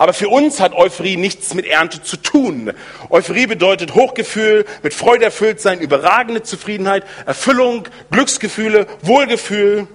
Aber 0.00 0.14
für 0.14 0.30
uns 0.30 0.60
hat 0.60 0.72
Euphorie 0.72 1.18
nichts 1.18 1.52
mit 1.52 1.66
Ernte 1.66 2.02
zu 2.02 2.16
tun. 2.16 2.72
Euphorie 3.10 3.46
bedeutet 3.46 3.94
Hochgefühl, 3.94 4.64
mit 4.82 4.94
Freude 4.94 5.26
erfüllt 5.26 5.60
sein, 5.60 5.78
überragende 5.78 6.42
Zufriedenheit, 6.42 7.04
Erfüllung, 7.26 7.86
Glücksgefühle, 8.10 8.86
Wohlgefühl. 9.02 9.86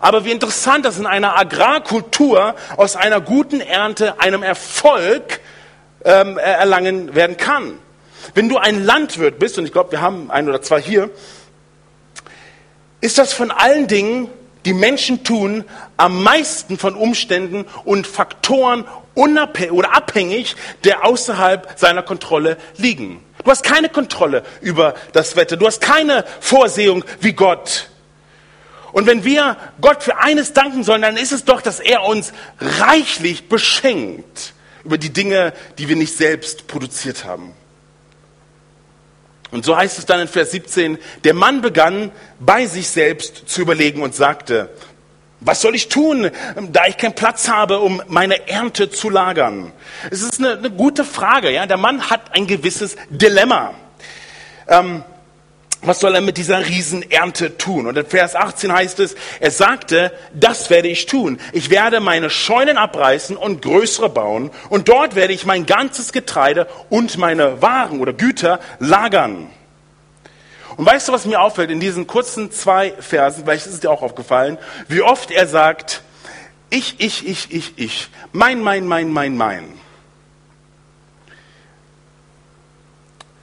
Aber 0.00 0.24
wie 0.24 0.32
interessant, 0.32 0.84
dass 0.84 0.98
in 0.98 1.06
einer 1.06 1.38
Agrarkultur 1.38 2.56
aus 2.76 2.96
einer 2.96 3.20
guten 3.20 3.60
Ernte 3.60 4.20
einem 4.20 4.42
Erfolg 4.42 5.38
ähm, 6.04 6.36
erlangen 6.36 7.14
werden 7.14 7.36
kann. 7.36 7.78
Wenn 8.34 8.48
du 8.48 8.58
ein 8.58 8.84
Landwirt 8.84 9.38
bist, 9.38 9.58
und 9.58 9.64
ich 9.64 9.70
glaube, 9.70 9.92
wir 9.92 10.00
haben 10.00 10.28
ein 10.32 10.48
oder 10.48 10.60
zwei 10.60 10.82
hier, 10.82 11.08
ist 13.00 13.16
das 13.16 13.32
von 13.32 13.52
allen 13.52 13.86
Dingen, 13.86 14.28
die 14.64 14.74
Menschen 14.74 15.24
tun, 15.24 15.64
am 15.96 16.22
meisten 16.22 16.78
von 16.78 16.94
Umständen 16.94 17.64
und 17.84 18.06
Faktoren 18.06 18.84
unabhängig 19.20 19.72
oder 19.72 19.94
abhängig, 19.94 20.56
der 20.84 21.04
außerhalb 21.04 21.78
seiner 21.78 22.02
Kontrolle 22.02 22.56
liegen. 22.78 23.22
Du 23.44 23.50
hast 23.50 23.62
keine 23.62 23.90
Kontrolle 23.90 24.42
über 24.62 24.94
das 25.12 25.36
Wetter. 25.36 25.56
Du 25.56 25.66
hast 25.66 25.80
keine 25.80 26.24
Vorsehung 26.40 27.04
wie 27.20 27.34
Gott. 27.34 27.90
Und 28.92 29.06
wenn 29.06 29.24
wir 29.24 29.56
Gott 29.80 30.02
für 30.02 30.18
eines 30.18 30.52
danken 30.52 30.84
sollen, 30.84 31.02
dann 31.02 31.16
ist 31.16 31.32
es 31.32 31.44
doch, 31.44 31.60
dass 31.60 31.80
er 31.80 32.02
uns 32.04 32.32
reichlich 32.60 33.48
beschenkt 33.48 34.54
über 34.84 34.98
die 34.98 35.10
Dinge, 35.12 35.52
die 35.78 35.88
wir 35.88 35.96
nicht 35.96 36.16
selbst 36.16 36.66
produziert 36.66 37.24
haben. 37.24 37.54
Und 39.50 39.64
so 39.64 39.76
heißt 39.76 39.98
es 39.98 40.06
dann 40.06 40.20
in 40.20 40.28
Vers 40.28 40.52
17, 40.52 40.98
der 41.24 41.34
Mann 41.34 41.60
begann 41.60 42.12
bei 42.38 42.66
sich 42.66 42.88
selbst 42.88 43.48
zu 43.48 43.60
überlegen 43.60 44.02
und 44.02 44.14
sagte, 44.14 44.70
was 45.40 45.62
soll 45.62 45.74
ich 45.74 45.88
tun, 45.88 46.30
da 46.70 46.86
ich 46.86 46.96
keinen 46.96 47.14
Platz 47.14 47.48
habe, 47.48 47.78
um 47.80 48.02
meine 48.08 48.48
Ernte 48.48 48.90
zu 48.90 49.08
lagern? 49.08 49.72
Es 50.10 50.22
ist 50.22 50.38
eine, 50.38 50.58
eine 50.58 50.70
gute 50.70 51.04
Frage. 51.04 51.50
Ja? 51.50 51.66
Der 51.66 51.78
Mann 51.78 52.10
hat 52.10 52.34
ein 52.34 52.46
gewisses 52.46 52.96
Dilemma. 53.08 53.74
Ähm, 54.68 55.02
was 55.82 56.00
soll 56.00 56.14
er 56.14 56.20
mit 56.20 56.36
dieser 56.36 56.66
Riesenernte 56.66 57.56
tun? 57.56 57.86
Und 57.86 57.96
in 57.96 58.04
Vers 58.04 58.36
18 58.36 58.70
heißt 58.70 59.00
es, 59.00 59.14
er 59.40 59.50
sagte, 59.50 60.12
das 60.34 60.68
werde 60.68 60.88
ich 60.88 61.06
tun. 61.06 61.40
Ich 61.52 61.70
werde 61.70 62.00
meine 62.00 62.28
Scheunen 62.28 62.76
abreißen 62.76 63.34
und 63.34 63.62
größere 63.62 64.10
bauen 64.10 64.50
und 64.68 64.88
dort 64.90 65.14
werde 65.14 65.32
ich 65.32 65.46
mein 65.46 65.64
ganzes 65.64 66.12
Getreide 66.12 66.66
und 66.90 67.16
meine 67.16 67.62
Waren 67.62 68.00
oder 68.00 68.12
Güter 68.12 68.60
lagern. 68.78 69.48
Und 70.76 70.86
weißt 70.86 71.08
du, 71.08 71.12
was 71.12 71.24
mir 71.24 71.40
auffällt 71.40 71.70
in 71.70 71.80
diesen 71.80 72.06
kurzen 72.06 72.50
zwei 72.50 72.92
Versen, 73.00 73.44
vielleicht 73.44 73.66
ist 73.66 73.74
es 73.74 73.80
dir 73.80 73.90
auch 73.90 74.02
aufgefallen, 74.02 74.58
wie 74.88 75.02
oft 75.02 75.30
er 75.30 75.46
sagt, 75.46 76.02
ich, 76.70 77.00
ich, 77.00 77.26
ich, 77.26 77.52
ich, 77.52 77.72
ich, 77.76 78.08
mein, 78.32 78.62
mein, 78.62 78.86
mein, 78.86 79.10
mein, 79.10 79.36
mein. 79.36 79.80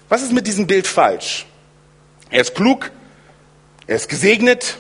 Was 0.09 0.21
ist 0.21 0.31
mit 0.31 0.47
diesem 0.47 0.67
Bild 0.67 0.87
falsch? 0.87 1.45
Er 2.29 2.41
ist 2.41 2.55
klug, 2.55 2.91
er 3.85 3.97
ist 3.97 4.07
gesegnet, 4.07 4.77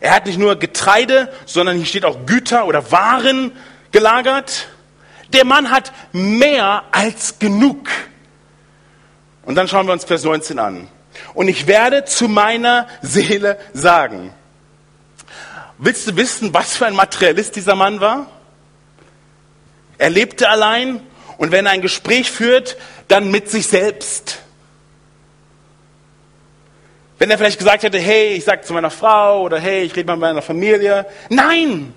er 0.00 0.14
hat 0.14 0.26
nicht 0.26 0.38
nur 0.38 0.56
Getreide, 0.56 1.32
sondern 1.46 1.76
hier 1.76 1.86
steht 1.86 2.04
auch 2.04 2.26
Güter 2.26 2.66
oder 2.66 2.92
Waren 2.92 3.52
gelagert. 3.92 4.68
Der 5.32 5.44
Mann 5.44 5.70
hat 5.70 5.92
mehr 6.12 6.84
als 6.92 7.38
genug. 7.38 7.88
Und 9.44 9.54
dann 9.54 9.68
schauen 9.68 9.86
wir 9.86 9.92
uns 9.92 10.04
Vers 10.04 10.24
19 10.24 10.58
an. 10.58 10.88
Und 11.34 11.48
ich 11.48 11.66
werde 11.66 12.04
zu 12.04 12.28
meiner 12.28 12.86
Seele 13.02 13.58
sagen. 13.72 14.32
Willst 15.78 16.06
du 16.08 16.16
wissen, 16.16 16.54
was 16.54 16.76
für 16.76 16.86
ein 16.86 16.94
Materialist 16.94 17.56
dieser 17.56 17.74
Mann 17.74 18.00
war? 18.00 18.26
Er 19.98 20.10
lebte 20.10 20.48
allein 20.48 21.00
und 21.38 21.52
wenn 21.52 21.66
er 21.66 21.72
ein 21.72 21.82
Gespräch 21.82 22.30
führt, 22.30 22.76
dann 23.08 23.30
mit 23.30 23.50
sich 23.50 23.66
selbst. 23.66 24.38
Wenn 27.18 27.30
er 27.30 27.38
vielleicht 27.38 27.58
gesagt 27.58 27.82
hätte, 27.82 27.98
hey, 27.98 28.34
ich 28.34 28.44
sage 28.44 28.62
zu 28.62 28.74
meiner 28.74 28.90
Frau 28.90 29.42
oder 29.42 29.58
hey, 29.58 29.82
ich 29.82 29.96
rede 29.96 30.06
mal 30.06 30.16
mit 30.16 30.22
meiner 30.22 30.42
Familie. 30.42 31.06
Nein! 31.30 31.94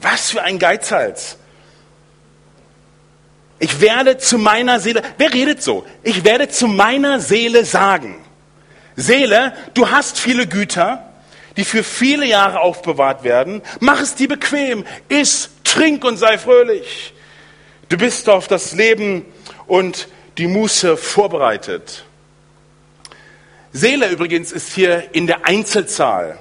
Was 0.00 0.30
für 0.30 0.42
ein 0.42 0.58
Geizhals. 0.58 1.38
Ich 3.58 3.80
werde 3.80 4.18
zu 4.18 4.38
meiner 4.38 4.80
Seele, 4.80 5.02
wer 5.16 5.32
redet 5.32 5.62
so? 5.62 5.86
Ich 6.02 6.24
werde 6.24 6.48
zu 6.48 6.66
meiner 6.68 7.20
Seele 7.20 7.64
sagen. 7.64 8.22
Seele, 8.96 9.54
du 9.74 9.90
hast 9.90 10.18
viele 10.18 10.46
Güter, 10.46 11.12
die 11.56 11.64
für 11.64 11.82
viele 11.82 12.26
Jahre 12.26 12.60
aufbewahrt 12.60 13.24
werden. 13.24 13.62
Mach 13.80 14.00
es 14.00 14.14
dir 14.14 14.28
bequem. 14.28 14.84
Iss, 15.08 15.50
trink 15.64 16.04
und 16.04 16.18
sei 16.18 16.38
fröhlich. 16.38 17.14
Du 17.88 17.96
bist 17.96 18.28
auf 18.28 18.48
das 18.48 18.72
Leben 18.72 19.24
und 19.66 20.08
die 20.38 20.48
Muße 20.48 20.96
vorbereitet. 20.96 22.04
Seele 23.72 24.08
übrigens 24.08 24.52
ist 24.52 24.72
hier 24.72 25.14
in 25.14 25.26
der 25.26 25.46
Einzelzahl. 25.46 26.38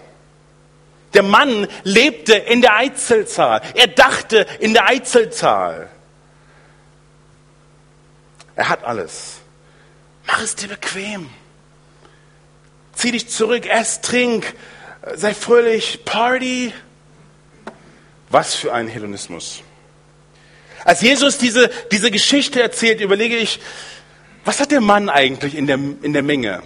Der 1.13 1.23
Mann 1.23 1.67
lebte 1.83 2.33
in 2.33 2.61
der 2.61 2.75
Einzelzahl. 2.75 3.61
Er 3.73 3.87
dachte 3.87 4.45
in 4.59 4.73
der 4.73 4.85
Einzelzahl. 4.87 5.89
Er 8.55 8.69
hat 8.69 8.83
alles. 8.83 9.37
Mach 10.25 10.41
es 10.41 10.55
dir 10.55 10.67
bequem. 10.67 11.29
Zieh 12.93 13.11
dich 13.11 13.29
zurück, 13.29 13.65
ess, 13.65 14.01
trink, 14.01 14.53
sei 15.15 15.33
fröhlich, 15.33 16.05
Party. 16.05 16.73
Was 18.29 18.55
für 18.55 18.73
ein 18.73 18.87
Hellenismus. 18.87 19.61
Als 20.83 21.01
Jesus 21.01 21.37
diese, 21.37 21.69
diese 21.91 22.11
Geschichte 22.11 22.61
erzählt, 22.61 23.01
überlege 23.01 23.35
ich, 23.35 23.59
was 24.45 24.59
hat 24.59 24.71
der 24.71 24.81
Mann 24.81 25.09
eigentlich 25.09 25.55
in 25.55 25.67
der, 25.67 25.79
in 26.01 26.13
der 26.13 26.21
Menge, 26.21 26.61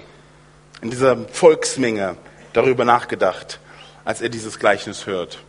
in 0.82 0.90
dieser 0.90 1.28
Volksmenge 1.30 2.18
darüber 2.54 2.86
nachgedacht, 2.86 3.60
als 4.04 4.22
er 4.22 4.30
dieses 4.30 4.60
Gleichnis 4.60 5.06
hört? 5.06 5.40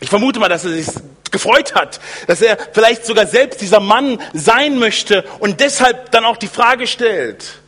Ich 0.00 0.08
vermute 0.08 0.40
mal, 0.40 0.48
dass 0.48 0.64
er 0.64 0.72
sich 0.72 0.88
gefreut 1.32 1.74
hat, 1.74 1.98
dass 2.28 2.40
er 2.40 2.56
vielleicht 2.72 3.04
sogar 3.04 3.26
selbst 3.26 3.60
dieser 3.60 3.80
Mann 3.80 4.20
sein 4.32 4.78
möchte 4.78 5.24
und 5.40 5.58
deshalb 5.60 6.12
dann 6.12 6.24
auch 6.24 6.36
die 6.36 6.46
Frage 6.46 6.86
stellt. 6.86 7.58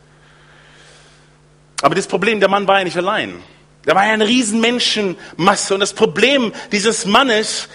Aber 1.81 1.95
das 1.95 2.07
Problem, 2.07 2.39
der 2.39 2.49
Mann 2.49 2.67
war 2.67 2.77
ja 2.77 2.85
nicht 2.85 2.97
allein. 2.97 3.43
Da 3.83 3.93
war 3.93 4.05
ja 4.05 4.13
eine 4.13 4.27
riesen 4.27 4.61
Menschenmasse 4.61 5.73
und 5.73 5.79
das 5.79 5.93
Problem 5.93 6.53
dieses 6.71 7.05
Mannes 7.05 7.67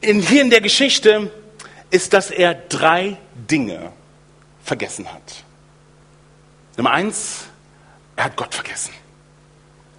in, 0.00 0.20
hier 0.20 0.42
in 0.42 0.50
der 0.50 0.60
Geschichte 0.60 1.32
ist, 1.90 2.12
dass 2.12 2.30
er 2.30 2.54
drei 2.54 3.16
Dinge 3.34 3.92
vergessen 4.62 5.12
hat. 5.12 5.44
Nummer 6.76 6.90
eins, 6.90 7.46
er 8.14 8.24
hat 8.24 8.36
Gott 8.36 8.54
vergessen. 8.54 8.92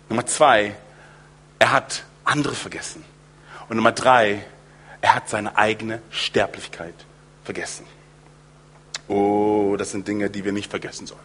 Nummer 0.10 0.26
zwei, 0.26 0.76
er 1.60 1.72
hat 1.72 2.04
andere 2.24 2.56
vergessen. 2.56 3.04
Und 3.68 3.78
Nummer 3.78 3.92
drei, 3.92 4.46
er 5.08 5.16
hat 5.16 5.30
seine 5.30 5.58
eigene 5.58 6.02
Sterblichkeit 6.10 6.94
vergessen. 7.46 7.86
Oh, 9.08 9.78
das 9.78 9.92
sind 9.92 10.06
Dinge, 10.06 10.30
die 10.30 10.44
wir 10.44 10.52
nicht 10.52 10.70
vergessen 10.70 11.08
sollten. 11.08 11.24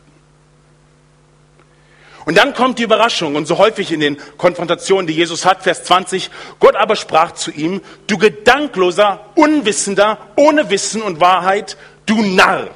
Und 2.25 2.39
dann 2.39 2.55
kommt 2.55 2.79
die 2.79 2.85
Überraschung 2.85 3.35
und 3.35 3.47
so 3.47 3.59
häufig 3.59 3.91
in 3.91 3.99
den 3.99 4.19
Konfrontationen, 4.39 5.09
die 5.09 5.15
Jesus 5.15 5.45
hat, 5.45 5.65
Vers 5.65 5.83
20, 5.83 6.31
Gott 6.61 6.77
aber 6.77 6.95
sprach 6.95 7.33
zu 7.33 7.51
ihm, 7.51 7.81
du 8.07 8.19
gedankloser, 8.19 9.19
unwissender, 9.35 10.19
ohne 10.37 10.71
Wissen 10.71 11.03
und 11.03 11.21
Wahrheit, 11.21 11.77
du 12.07 12.23
Narr. 12.23 12.69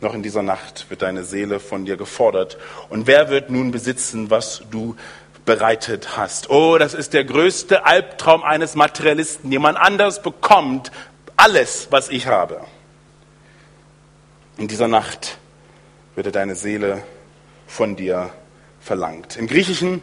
Noch 0.00 0.14
in 0.14 0.24
dieser 0.24 0.42
Nacht 0.42 0.86
wird 0.88 1.02
deine 1.02 1.22
Seele 1.22 1.60
von 1.60 1.84
dir 1.84 1.96
gefordert. 1.96 2.58
Und 2.88 3.06
wer 3.06 3.30
wird 3.30 3.48
nun 3.48 3.70
besitzen, 3.70 4.28
was 4.30 4.64
du 4.72 4.96
bereitet 5.44 6.16
hast. 6.16 6.50
Oh, 6.50 6.78
das 6.78 6.94
ist 6.94 7.14
der 7.14 7.24
größte 7.24 7.84
Albtraum 7.84 8.42
eines 8.42 8.74
Materialisten. 8.74 9.50
Jemand 9.50 9.78
anders 9.78 10.22
bekommt 10.22 10.92
alles, 11.36 11.88
was 11.90 12.08
ich 12.08 12.26
habe. 12.26 12.60
In 14.58 14.68
dieser 14.68 14.88
Nacht 14.88 15.38
wird 16.14 16.34
deine 16.34 16.54
Seele 16.54 17.02
von 17.66 17.96
dir 17.96 18.30
verlangt. 18.80 19.36
Im 19.36 19.46
Griechischen 19.46 20.02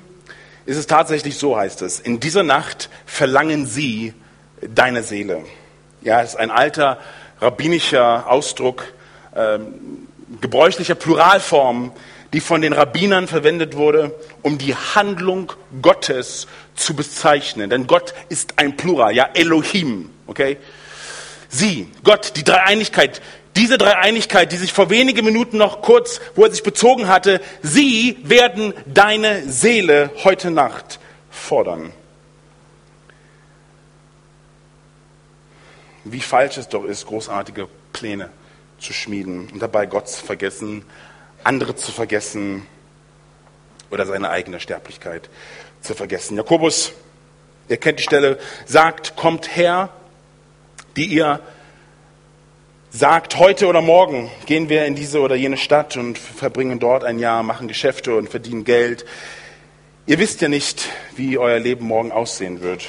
ist 0.66 0.78
es 0.78 0.88
tatsächlich 0.88 1.38
so, 1.38 1.58
heißt 1.58 1.82
es, 1.82 2.00
in 2.00 2.20
dieser 2.20 2.44
Nacht 2.44 2.90
verlangen 3.06 3.66
sie 3.66 4.14
deine 4.62 5.04
Seele. 5.04 5.46
Ja, 6.02 6.22
es 6.22 6.32
ist 6.32 6.36
ein 6.36 6.52
alter 6.52 7.00
rabbinischer 7.40 8.30
Ausdruck, 8.30 8.84
ähm, 9.36 10.08
gebräuchlicher 10.42 10.96
Pluralform, 10.96 11.92
die 12.34 12.40
von 12.40 12.62
den 12.62 12.74
Rabbinern 12.74 13.28
verwendet 13.28 13.76
wurde, 13.76 14.16
um 14.42 14.58
die 14.58 14.76
Handlung 14.76 15.52
Gottes 15.82 16.48
zu 16.76 16.96
bezeichnen. 16.96 17.70
Denn 17.70 17.88
Gott 17.88 18.14
ist 18.30 18.54
ein 18.58 18.78
Plural, 18.78 19.16
ja, 19.16 19.30
Elohim, 19.34 20.10
okay? 20.28 20.58
Sie, 21.50 21.88
Gott, 22.04 22.34
die 22.36 22.44
Dreieinigkeit, 22.44 23.22
Diese 23.56 23.78
Dreieinigkeit, 23.78 24.52
die 24.52 24.58
sich 24.58 24.72
vor 24.72 24.90
wenigen 24.90 25.26
Minuten 25.26 25.58
noch 25.58 25.82
kurz, 25.82 26.22
wo 26.36 26.46
er 26.46 26.52
sich 26.52 26.64
bezogen 26.64 27.08
hatte, 27.08 27.42
sie 27.62 28.18
werden 28.24 28.74
deine 28.86 29.44
Seele 29.50 30.12
heute 30.24 30.52
Nacht 30.52 31.00
fordern. 31.30 31.92
Wie 36.06 36.22
falsch 36.22 36.58
es 36.58 36.70
doch 36.70 36.86
ist, 36.86 37.08
großartige 37.08 37.68
Pläne 37.92 38.30
zu 38.80 38.94
schmieden 38.94 39.50
und 39.52 39.62
dabei 39.62 39.88
Gott 39.88 40.08
zu 40.08 40.26
vergessen, 40.26 40.86
andere 41.44 41.76
zu 41.76 41.92
vergessen 41.92 42.66
oder 43.92 44.06
seine 44.06 44.30
eigene 44.30 44.60
Sterblichkeit 44.60 45.30
zu 45.82 45.96
vergessen. 45.96 46.38
Jakobus, 46.38 46.94
ihr 47.68 47.78
kennt 47.78 48.00
die 48.00 48.04
Stelle, 48.04 48.40
sagt, 48.66 49.16
kommt 49.16 49.56
her, 49.56 49.90
die 50.96 51.06
ihr 51.06 51.40
sagt, 52.92 53.38
heute 53.38 53.68
oder 53.68 53.82
morgen 53.82 54.32
gehen 54.46 54.70
wir 54.70 54.86
in 54.86 54.96
diese 54.96 55.22
oder 55.22 55.36
jene 55.36 55.58
Stadt 55.58 55.96
und 55.96 56.18
verbringen 56.18 56.80
dort 56.80 57.04
ein 57.04 57.20
Jahr, 57.20 57.44
machen 57.44 57.68
Geschäfte 57.68 58.16
und 58.16 58.30
verdienen 58.30 58.64
Geld. 58.64 59.06
Ihr 60.08 60.18
wisst 60.18 60.42
ja 60.42 60.50
nicht, 60.50 60.90
wie 61.16 61.38
euer 61.38 61.60
Leben 61.60 61.86
morgen 61.86 62.12
aussehen 62.12 62.62
wird. 62.62 62.88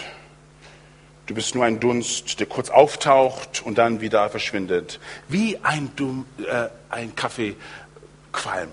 Du 1.27 1.35
bist 1.35 1.55
nur 1.55 1.65
ein 1.65 1.79
Dunst, 1.79 2.41
der 2.41 2.47
kurz 2.47 2.71
auftaucht 2.71 3.63
und 3.65 3.79
dann 3.79 4.01
wieder 4.01 4.29
verschwindet. 4.31 4.99
Wie 5.29 5.59
ein, 5.63 5.93
Dum 5.95 6.27
äh, 6.39 6.69
ein 6.89 7.15
Kaffeequalm. 8.33 8.73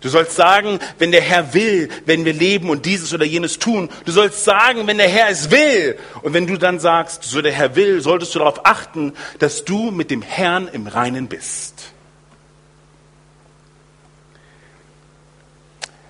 Du 0.00 0.10
sollst 0.10 0.36
sagen, 0.36 0.78
wenn 0.98 1.10
der 1.10 1.22
Herr 1.22 1.52
will, 1.54 1.88
wenn 2.04 2.24
wir 2.24 2.32
leben 2.32 2.70
und 2.70 2.86
dieses 2.86 3.12
oder 3.12 3.24
jenes 3.24 3.58
tun. 3.58 3.88
Du 4.04 4.12
sollst 4.12 4.44
sagen, 4.44 4.86
wenn 4.86 4.98
der 4.98 5.08
Herr 5.08 5.30
es 5.30 5.50
will. 5.50 5.98
Und 6.22 6.32
wenn 6.32 6.46
du 6.46 6.58
dann 6.58 6.78
sagst, 6.78 7.24
so 7.24 7.42
der 7.42 7.52
Herr 7.52 7.74
will, 7.74 8.00
solltest 8.00 8.34
du 8.34 8.38
darauf 8.38 8.66
achten, 8.66 9.14
dass 9.38 9.64
du 9.64 9.90
mit 9.90 10.10
dem 10.10 10.22
Herrn 10.22 10.68
im 10.68 10.86
Reinen 10.86 11.28
bist. 11.28 11.92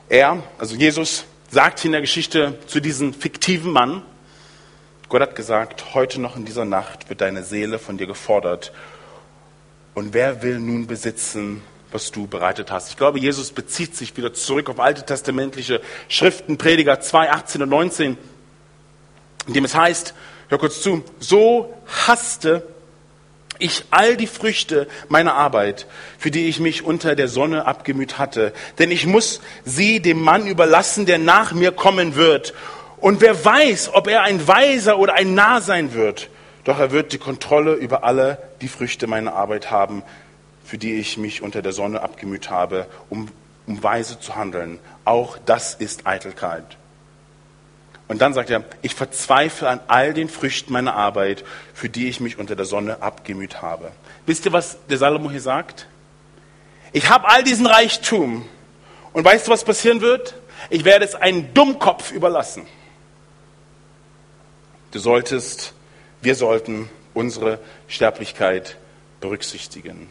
Er, 0.08 0.42
also 0.58 0.74
Jesus, 0.76 1.24
sagt 1.50 1.84
in 1.84 1.92
der 1.92 2.00
Geschichte 2.00 2.58
zu 2.66 2.80
diesem 2.80 3.14
fiktiven 3.14 3.70
Mann, 3.70 4.02
Gott 5.08 5.22
hat 5.22 5.36
gesagt, 5.36 5.94
heute 5.94 6.20
noch 6.20 6.36
in 6.36 6.44
dieser 6.44 6.64
Nacht 6.64 7.08
wird 7.08 7.20
deine 7.20 7.44
Seele 7.44 7.78
von 7.78 7.96
dir 7.96 8.08
gefordert. 8.08 8.72
Und 9.96 10.12
wer 10.12 10.42
will 10.42 10.58
nun 10.58 10.86
besitzen, 10.86 11.62
was 11.90 12.10
du 12.10 12.26
bereitet 12.26 12.70
hast? 12.70 12.90
Ich 12.90 12.98
glaube, 12.98 13.18
Jesus 13.18 13.50
bezieht 13.50 13.96
sich 13.96 14.14
wieder 14.14 14.34
zurück 14.34 14.68
auf 14.68 14.78
alte 14.78 15.06
testamentliche 15.06 15.80
Schriften, 16.10 16.58
Prediger 16.58 17.00
2, 17.00 17.30
18 17.30 17.62
und 17.62 17.70
19, 17.70 18.18
in 19.46 19.54
dem 19.54 19.64
es 19.64 19.74
heißt, 19.74 20.12
hör 20.50 20.58
kurz 20.58 20.82
zu, 20.82 21.02
so 21.18 21.74
hasste 21.86 22.68
ich 23.58 23.86
all 23.90 24.18
die 24.18 24.26
Früchte 24.26 24.86
meiner 25.08 25.32
Arbeit, 25.32 25.86
für 26.18 26.30
die 26.30 26.46
ich 26.46 26.60
mich 26.60 26.84
unter 26.84 27.14
der 27.14 27.28
Sonne 27.28 27.64
abgemüht 27.64 28.18
hatte. 28.18 28.52
Denn 28.78 28.90
ich 28.90 29.06
muss 29.06 29.40
sie 29.64 30.00
dem 30.00 30.20
Mann 30.20 30.46
überlassen, 30.46 31.06
der 31.06 31.16
nach 31.16 31.52
mir 31.52 31.72
kommen 31.72 32.16
wird. 32.16 32.52
Und 32.98 33.22
wer 33.22 33.42
weiß, 33.42 33.94
ob 33.94 34.08
er 34.08 34.24
ein 34.24 34.46
Weiser 34.46 34.98
oder 34.98 35.14
ein 35.14 35.32
Narr 35.32 35.62
sein 35.62 35.94
wird. 35.94 36.28
Doch 36.66 36.80
er 36.80 36.90
wird 36.90 37.12
die 37.12 37.18
Kontrolle 37.18 37.74
über 37.74 38.02
alle 38.02 38.38
die 38.60 38.66
Früchte 38.66 39.06
meiner 39.06 39.34
Arbeit 39.34 39.70
haben, 39.70 40.02
für 40.64 40.78
die 40.78 40.96
ich 40.96 41.16
mich 41.16 41.40
unter 41.40 41.62
der 41.62 41.72
Sonne 41.72 42.02
abgemüht 42.02 42.50
habe, 42.50 42.88
um, 43.08 43.28
um 43.68 43.80
weise 43.84 44.18
zu 44.18 44.34
handeln. 44.34 44.80
Auch 45.04 45.38
das 45.46 45.74
ist 45.74 46.08
Eitelkeit. 46.08 46.76
Und 48.08 48.20
dann 48.20 48.34
sagt 48.34 48.50
er, 48.50 48.64
ich 48.82 48.96
verzweifle 48.96 49.68
an 49.68 49.80
all 49.86 50.12
den 50.12 50.28
Früchten 50.28 50.72
meiner 50.72 50.94
Arbeit, 50.94 51.44
für 51.72 51.88
die 51.88 52.08
ich 52.08 52.18
mich 52.18 52.36
unter 52.36 52.56
der 52.56 52.66
Sonne 52.66 53.00
abgemüht 53.00 53.62
habe. 53.62 53.92
Wisst 54.26 54.44
ihr, 54.44 54.52
was 54.52 54.78
der 54.88 54.98
Salomo 54.98 55.30
hier 55.30 55.40
sagt? 55.40 55.86
Ich 56.92 57.08
habe 57.08 57.28
all 57.28 57.44
diesen 57.44 57.66
Reichtum. 57.66 58.44
Und 59.12 59.24
weißt 59.24 59.46
du, 59.46 59.52
was 59.52 59.62
passieren 59.62 60.00
wird? 60.00 60.34
Ich 60.68 60.84
werde 60.84 61.04
es 61.04 61.14
einem 61.14 61.54
Dummkopf 61.54 62.10
überlassen. 62.10 62.66
Du 64.90 64.98
solltest, 64.98 65.72
wir 66.20 66.34
sollten 66.34 66.88
unsere 67.14 67.58
Sterblichkeit 67.88 68.76
berücksichtigen. 69.20 70.08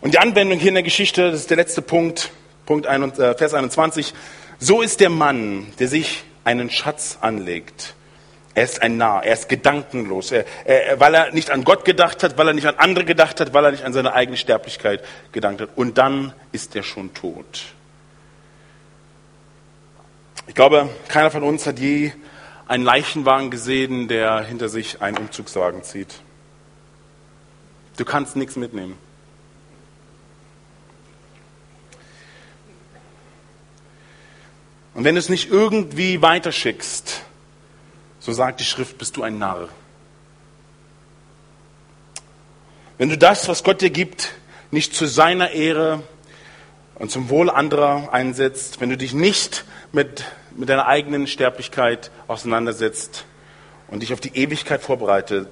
Und 0.00 0.14
die 0.14 0.18
Anwendung 0.18 0.58
hier 0.58 0.68
in 0.68 0.74
der 0.74 0.82
Geschichte, 0.82 1.30
das 1.30 1.40
ist 1.40 1.50
der 1.50 1.56
letzte 1.56 1.82
Punkt, 1.82 2.30
Punkt 2.66 2.86
1, 2.86 3.18
äh, 3.18 3.34
Vers 3.34 3.54
21. 3.54 4.12
So 4.58 4.82
ist 4.82 5.00
der 5.00 5.10
Mann, 5.10 5.72
der 5.78 5.88
sich 5.88 6.24
einen 6.44 6.70
Schatz 6.70 7.18
anlegt. 7.20 7.94
Er 8.54 8.64
ist 8.64 8.82
ein 8.82 8.96
Narr, 8.96 9.24
er 9.24 9.32
ist 9.32 9.48
gedankenlos, 9.48 10.30
er, 10.30 10.44
er, 10.64 11.00
weil 11.00 11.14
er 11.14 11.32
nicht 11.32 11.50
an 11.50 11.64
Gott 11.64 11.84
gedacht 11.84 12.22
hat, 12.22 12.38
weil 12.38 12.46
er 12.46 12.54
nicht 12.54 12.66
an 12.66 12.76
andere 12.76 13.04
gedacht 13.04 13.40
hat, 13.40 13.52
weil 13.52 13.64
er 13.64 13.72
nicht 13.72 13.84
an 13.84 13.92
seine 13.92 14.12
eigene 14.12 14.36
Sterblichkeit 14.36 15.04
gedankt 15.32 15.60
hat. 15.60 15.70
Und 15.74 15.98
dann 15.98 16.32
ist 16.52 16.76
er 16.76 16.84
schon 16.84 17.12
tot. 17.14 17.64
Ich 20.46 20.54
glaube, 20.54 20.88
keiner 21.08 21.30
von 21.30 21.42
uns 21.42 21.66
hat 21.66 21.78
je 21.80 22.12
einen 22.66 22.84
Leichenwagen 22.84 23.50
gesehen, 23.50 24.08
der 24.08 24.42
hinter 24.42 24.68
sich 24.68 25.02
einen 25.02 25.18
Umzugswagen 25.18 25.82
zieht. 25.82 26.20
Du 27.96 28.04
kannst 28.04 28.36
nichts 28.36 28.56
mitnehmen. 28.56 28.98
Und 34.94 35.04
wenn 35.04 35.16
du 35.16 35.18
es 35.18 35.28
nicht 35.28 35.50
irgendwie 35.50 36.22
weiterschickst, 36.22 37.22
so 38.20 38.32
sagt 38.32 38.60
die 38.60 38.64
Schrift, 38.64 38.96
bist 38.96 39.16
du 39.16 39.22
ein 39.22 39.38
Narr. 39.38 39.68
Wenn 42.96 43.08
du 43.08 43.18
das, 43.18 43.48
was 43.48 43.64
Gott 43.64 43.80
dir 43.80 43.90
gibt, 43.90 44.34
nicht 44.70 44.94
zu 44.94 45.06
seiner 45.06 45.50
Ehre 45.50 46.02
und 46.96 47.10
zum 47.10 47.28
Wohl 47.28 47.50
anderer 47.50 48.12
einsetzt, 48.12 48.80
wenn 48.80 48.90
du 48.90 48.96
dich 48.96 49.14
nicht 49.14 49.64
mit, 49.92 50.24
mit 50.56 50.68
deiner 50.68 50.86
eigenen 50.86 51.26
Sterblichkeit 51.26 52.10
auseinandersetzt 52.28 53.24
und 53.88 54.00
dich 54.00 54.12
auf 54.12 54.20
die 54.20 54.36
Ewigkeit 54.36 54.82
vorbereitet, 54.82 55.48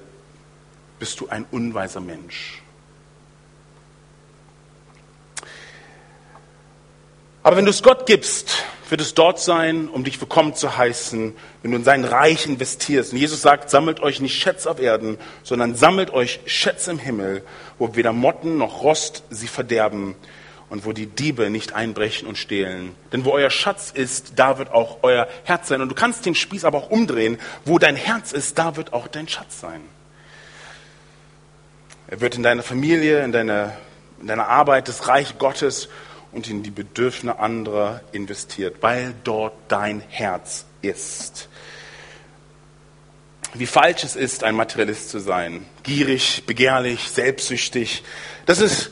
bist 0.99 1.19
du 1.19 1.27
ein 1.27 1.45
unweiser 1.51 1.99
Mensch. 1.99 2.61
Aber 7.41 7.57
wenn 7.57 7.65
du 7.65 7.71
es 7.71 7.83
Gott 7.83 8.05
gibst, 8.05 8.63
wird 8.87 9.01
es 9.01 9.15
dort 9.15 9.39
sein, 9.39 9.89
um 9.89 10.05
dich 10.05 10.21
willkommen 10.21 10.55
zu 10.55 10.77
heißen, 10.77 11.35
wenn 11.61 11.71
du 11.71 11.77
in 11.77 11.83
sein 11.83 12.05
Reich 12.05 12.45
investierst. 12.45 13.11
Und 13.11 13.17
Jesus 13.17 13.41
sagt, 13.41 13.69
sammelt 13.69 13.99
euch 13.99 14.21
nicht 14.21 14.39
Schätze 14.39 14.69
auf 14.69 14.79
Erden, 14.79 15.17
sondern 15.41 15.75
sammelt 15.75 16.11
euch 16.11 16.39
Schätze 16.45 16.91
im 16.91 16.99
Himmel, 16.99 17.43
wo 17.79 17.95
weder 17.95 18.13
Motten 18.13 18.57
noch 18.57 18.81
Rost 18.83 19.23
sie 19.29 19.47
verderben 19.47 20.15
und 20.73 20.85
wo 20.85 20.91
die 20.91 21.05
Diebe 21.05 21.51
nicht 21.51 21.73
einbrechen 21.73 22.27
und 22.27 22.35
stehlen. 22.35 22.95
Denn 23.11 23.25
wo 23.25 23.29
euer 23.29 23.51
Schatz 23.51 23.91
ist, 23.93 24.39
da 24.39 24.57
wird 24.57 24.71
auch 24.71 25.03
euer 25.03 25.27
Herz 25.43 25.67
sein. 25.67 25.81
Und 25.81 25.89
du 25.89 25.93
kannst 25.93 26.25
den 26.25 26.33
Spieß 26.33 26.65
aber 26.65 26.79
auch 26.79 26.89
umdrehen. 26.89 27.37
Wo 27.63 27.77
dein 27.77 27.95
Herz 27.95 28.31
ist, 28.31 28.57
da 28.57 28.75
wird 28.75 28.91
auch 28.91 29.05
dein 29.05 29.27
Schatz 29.27 29.59
sein. 29.59 29.81
Er 32.07 32.21
wird 32.21 32.33
in 32.37 32.41
deiner 32.41 32.63
Familie, 32.63 33.23
in 33.23 33.31
deiner, 33.31 33.77
in 34.19 34.25
deiner 34.25 34.47
Arbeit 34.47 34.87
das 34.87 35.07
Reich 35.07 35.37
Gottes 35.37 35.89
und 36.31 36.49
in 36.49 36.63
die 36.63 36.71
Bedürfnisse 36.71 37.37
anderer 37.37 38.01
investiert, 38.11 38.77
weil 38.81 39.13
dort 39.23 39.53
dein 39.67 40.01
Herz 40.09 40.65
ist. 40.81 41.49
Wie 43.53 43.67
falsch 43.67 44.03
es 44.05 44.15
ist, 44.15 44.43
ein 44.43 44.55
Materialist 44.55 45.11
zu 45.11 45.19
sein. 45.19 45.67
Gierig, 45.83 46.47
begehrlich, 46.47 47.11
selbstsüchtig. 47.11 48.03
Das 48.47 48.59
ist 48.59 48.89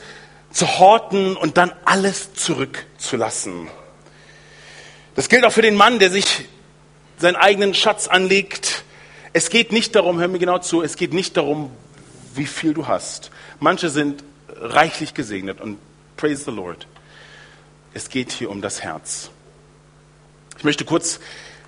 zu 0.52 0.80
horten 0.80 1.36
und 1.36 1.58
dann 1.58 1.72
alles 1.86 2.34
zurückzulassen. 2.34 3.70
Das 5.16 5.30
gilt 5.30 5.46
auch 5.46 5.52
für 5.52 5.62
den 5.62 5.76
Mann, 5.76 6.00
der 6.00 6.10
sich 6.10 6.46
seinen 7.18 7.36
eigenen 7.36 7.74
Schatz 7.74 8.08
anlegt. 8.08 8.84
Es 9.34 9.50
geht 9.50 9.72
nicht 9.72 9.96
darum, 9.96 10.20
hör 10.20 10.28
mir 10.28 10.40
genau 10.40 10.60
zu, 10.60 10.82
es 10.82 10.96
geht 10.96 11.14
nicht 11.14 11.38
darum, 11.38 11.72
wie 12.34 12.46
viel 12.46 12.74
du 12.74 12.88
hast. 12.88 13.32
Manche 13.60 13.90
sind 13.90 14.24
reichlich 14.48 15.14
gesegnet 15.14 15.62
und 15.62 15.78
praise 16.18 16.44
the 16.46 16.52
Lord. 16.52 16.88
Es 17.94 18.10
geht 18.10 18.32
hier 18.32 18.49
um 18.49 18.62
das 18.62 18.84
Herz. 18.84 19.30
Ich 20.58 20.64
möchte 20.64 20.86
kurz, 20.86 21.20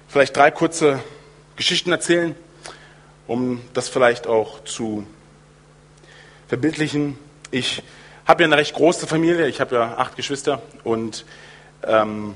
vielleicht 0.07 0.35
drei 0.37 0.51
kurze 0.51 1.03
Geschichten 1.55 1.91
erzählen, 1.91 2.35
um 3.27 3.61
das 3.73 3.89
vielleicht 3.89 4.27
auch 4.27 4.63
zu 4.63 5.05
verbildlichen. 6.47 7.17
Ich 7.51 7.83
habe 8.25 8.43
ja 8.43 8.47
eine 8.47 8.57
recht 8.57 8.73
große 8.73 9.07
Familie, 9.07 9.47
ich 9.47 9.59
habe 9.59 9.75
ja 9.75 9.97
acht 9.97 10.15
Geschwister 10.15 10.61
und 10.83 11.25
ähm, 11.85 12.35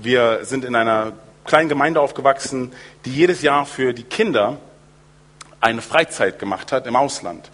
wir 0.00 0.44
sind 0.44 0.64
in 0.64 0.74
einer 0.74 1.12
kleinen 1.44 1.68
Gemeinde 1.68 2.00
aufgewachsen, 2.00 2.72
die 3.04 3.12
jedes 3.12 3.42
Jahr 3.42 3.66
für 3.66 3.92
die 3.92 4.02
Kinder 4.02 4.58
eine 5.60 5.82
Freizeit 5.82 6.38
gemacht 6.38 6.72
hat 6.72 6.86
im 6.86 6.96
Ausland. 6.96 7.50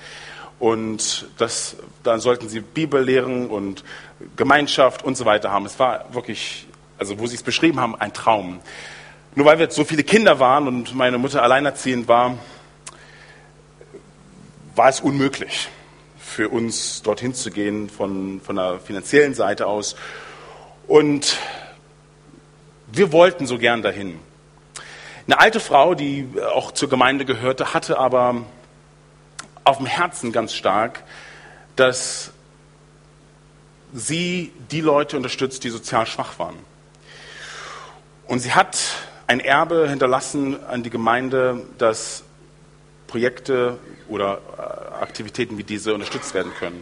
Und 0.58 1.26
das, 1.38 1.76
dann 2.04 2.20
sollten 2.20 2.48
sie 2.48 2.60
Bibel 2.60 3.02
lehren 3.02 3.50
und 3.50 3.84
Gemeinschaft 4.36 5.04
und 5.04 5.16
so 5.16 5.24
weiter 5.24 5.50
haben. 5.50 5.66
Es 5.66 5.78
war 5.78 6.04
wirklich, 6.12 6.66
also 6.98 7.18
wo 7.18 7.26
sie 7.26 7.34
es 7.34 7.42
beschrieben 7.42 7.80
haben, 7.80 7.96
ein 7.96 8.12
Traum. 8.12 8.60
Nur 9.34 9.46
weil 9.46 9.58
wir 9.58 9.70
so 9.70 9.84
viele 9.84 10.04
Kinder 10.04 10.38
waren 10.38 10.68
und 10.68 10.94
meine 10.94 11.18
Mutter 11.18 11.42
alleinerziehend 11.42 12.06
war, 12.06 12.38
war 14.76 14.88
es 14.88 15.00
unmöglich 15.00 15.68
für 16.32 16.48
uns 16.48 17.02
dorthin 17.02 17.34
zu 17.34 17.50
gehen 17.50 17.90
von, 17.90 18.40
von 18.40 18.56
der 18.56 18.80
finanziellen 18.80 19.34
Seite 19.34 19.66
aus. 19.66 19.96
Und 20.88 21.36
wir 22.90 23.12
wollten 23.12 23.46
so 23.46 23.58
gern 23.58 23.82
dahin. 23.82 24.18
Eine 25.26 25.38
alte 25.38 25.60
Frau, 25.60 25.94
die 25.94 26.26
auch 26.54 26.72
zur 26.72 26.88
Gemeinde 26.88 27.24
gehörte, 27.24 27.74
hatte 27.74 27.98
aber 27.98 28.44
auf 29.64 29.76
dem 29.76 29.86
Herzen 29.86 30.32
ganz 30.32 30.54
stark, 30.54 31.04
dass 31.76 32.32
sie 33.92 34.52
die 34.70 34.80
Leute 34.80 35.16
unterstützt, 35.18 35.62
die 35.64 35.70
sozial 35.70 36.06
schwach 36.06 36.38
waren. 36.38 36.56
Und 38.26 38.38
sie 38.38 38.52
hat 38.52 38.78
ein 39.26 39.38
Erbe 39.38 39.88
hinterlassen 39.88 40.64
an 40.64 40.82
die 40.82 40.90
Gemeinde, 40.90 41.62
dass 41.76 42.24
Projekte 43.12 43.78
oder 44.08 44.40
äh, 44.56 45.02
Aktivitäten 45.02 45.58
wie 45.58 45.64
diese 45.64 45.92
unterstützt 45.92 46.32
werden 46.32 46.50
können. 46.58 46.80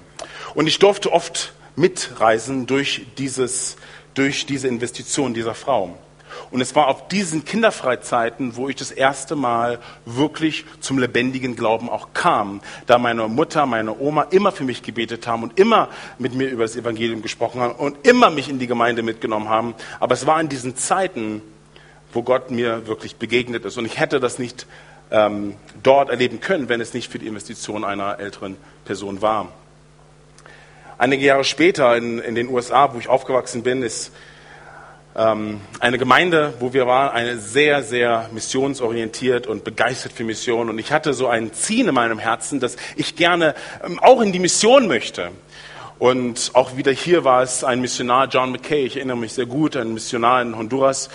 Und 0.55 0.69
ich 0.69 0.79
durfte 0.79 1.13
oft 1.13 1.53
mitreisen 1.75 2.69
durch, 2.69 3.07
dieses, 3.19 3.77
durch 4.15 4.47
diese 4.47 4.69
Investition 4.69 5.35
dieser 5.35 5.57
Frau. 5.57 5.99
Und 6.53 6.61
es 6.61 6.77
war 6.77 6.87
auf 6.87 7.09
diesen 7.09 7.45
Kinderfreizeiten, 7.45 8.55
wo 8.55 8.69
ich 8.69 8.77
das 8.77 8.93
erste 8.93 9.35
Mal 9.35 9.81
wirklich 10.07 10.65
zum 10.79 10.99
lebendigen 10.99 11.57
Glauben 11.57 11.91
auch 11.91 12.11
kam, 12.15 12.61
da 12.87 12.99
meine 12.99 13.27
Mutter, 13.27 13.67
meine 13.67 13.99
Oma 13.99 14.23
immer 14.31 14.53
für 14.53 14.63
mich 14.63 14.85
gebetet 14.85 15.27
haben 15.27 15.43
und 15.43 15.59
immer 15.59 15.89
mit 16.21 16.35
mir 16.35 16.49
über 16.49 16.63
das 16.63 16.77
Evangelium 16.77 17.23
gesprochen 17.23 17.61
haben 17.61 17.75
und 17.75 18.07
immer 18.07 18.31
mich 18.31 18.49
in 18.49 18.61
die 18.61 18.69
Gemeinde 18.69 19.03
mitgenommen 19.03 19.49
haben. 19.49 19.75
Aber 19.99 20.15
es 20.15 20.29
war 20.29 20.41
in 20.41 20.49
diesen 20.49 20.77
Zeiten, 20.77 21.43
wo 22.13 22.23
Gott 22.23 22.53
mir 22.53 22.87
wirklich 22.87 23.17
begegnet 23.17 23.65
ist. 23.65 23.77
Und 23.79 23.85
ich 23.85 23.99
hätte 23.99 24.21
das 24.21 24.39
nicht 24.39 24.69
ähm, 25.11 25.57
dort 25.83 26.11
erleben 26.11 26.41
können, 26.41 26.69
wenn 26.69 26.81
es 26.81 26.95
nicht 26.95 27.11
für 27.11 27.19
die 27.19 27.27
Investition 27.27 27.85
einer 27.85 28.19
älteren 28.19 28.57
Person 28.85 29.23
war. 29.23 29.53
Einige 30.99 31.25
Jahre 31.25 31.45
später 31.45 31.97
in, 31.97 32.19
in 32.19 32.35
den 32.35 32.49
USA, 32.49 32.93
wo 32.93 32.99
ich 32.99 33.09
aufgewachsen 33.09 33.63
bin, 33.63 33.83
ist 33.83 34.13
ähm, 35.17 35.61
eine 35.81 35.99
Gemeinde, 35.99 36.55
wo 36.61 36.73
wir 36.73 36.87
waren, 36.87 37.11
eine 37.11 37.39
sehr, 37.39 37.83
sehr 37.83 38.29
missionsorientiert 38.33 39.47
und 39.47 39.65
begeistert 39.65 40.13
für 40.13 40.25
Mission. 40.25 40.69
Und 40.69 40.79
ich 40.79 40.93
hatte 40.93 41.15
so 41.15 41.27
ein 41.27 41.53
Ziel 41.53 41.89
in 41.89 41.95
meinem 41.95 42.19
Herzen, 42.19 42.61
dass 42.61 42.77
ich 42.97 43.17
gerne 43.17 43.55
ähm, 43.85 43.99
auch 43.99 44.21
in 44.21 44.33
die 44.33 44.39
Mission 44.39 44.89
möchte. 44.89 45.31
Und 45.99 46.53
auch 46.55 46.77
wieder 46.77 46.93
hier 46.93 47.25
war 47.25 47.43
es 47.43 47.63
ein 47.63 47.81
Missionar, 47.81 48.29
John 48.29 48.53
McKay, 48.53 48.87
ich 48.87 48.97
erinnere 48.97 49.19
mich 49.19 49.35
sehr 49.35 49.47
gut, 49.47 49.77
ein 49.77 49.93
Missionar 49.93 50.41
in 50.41 50.57
Honduras, 50.57 51.11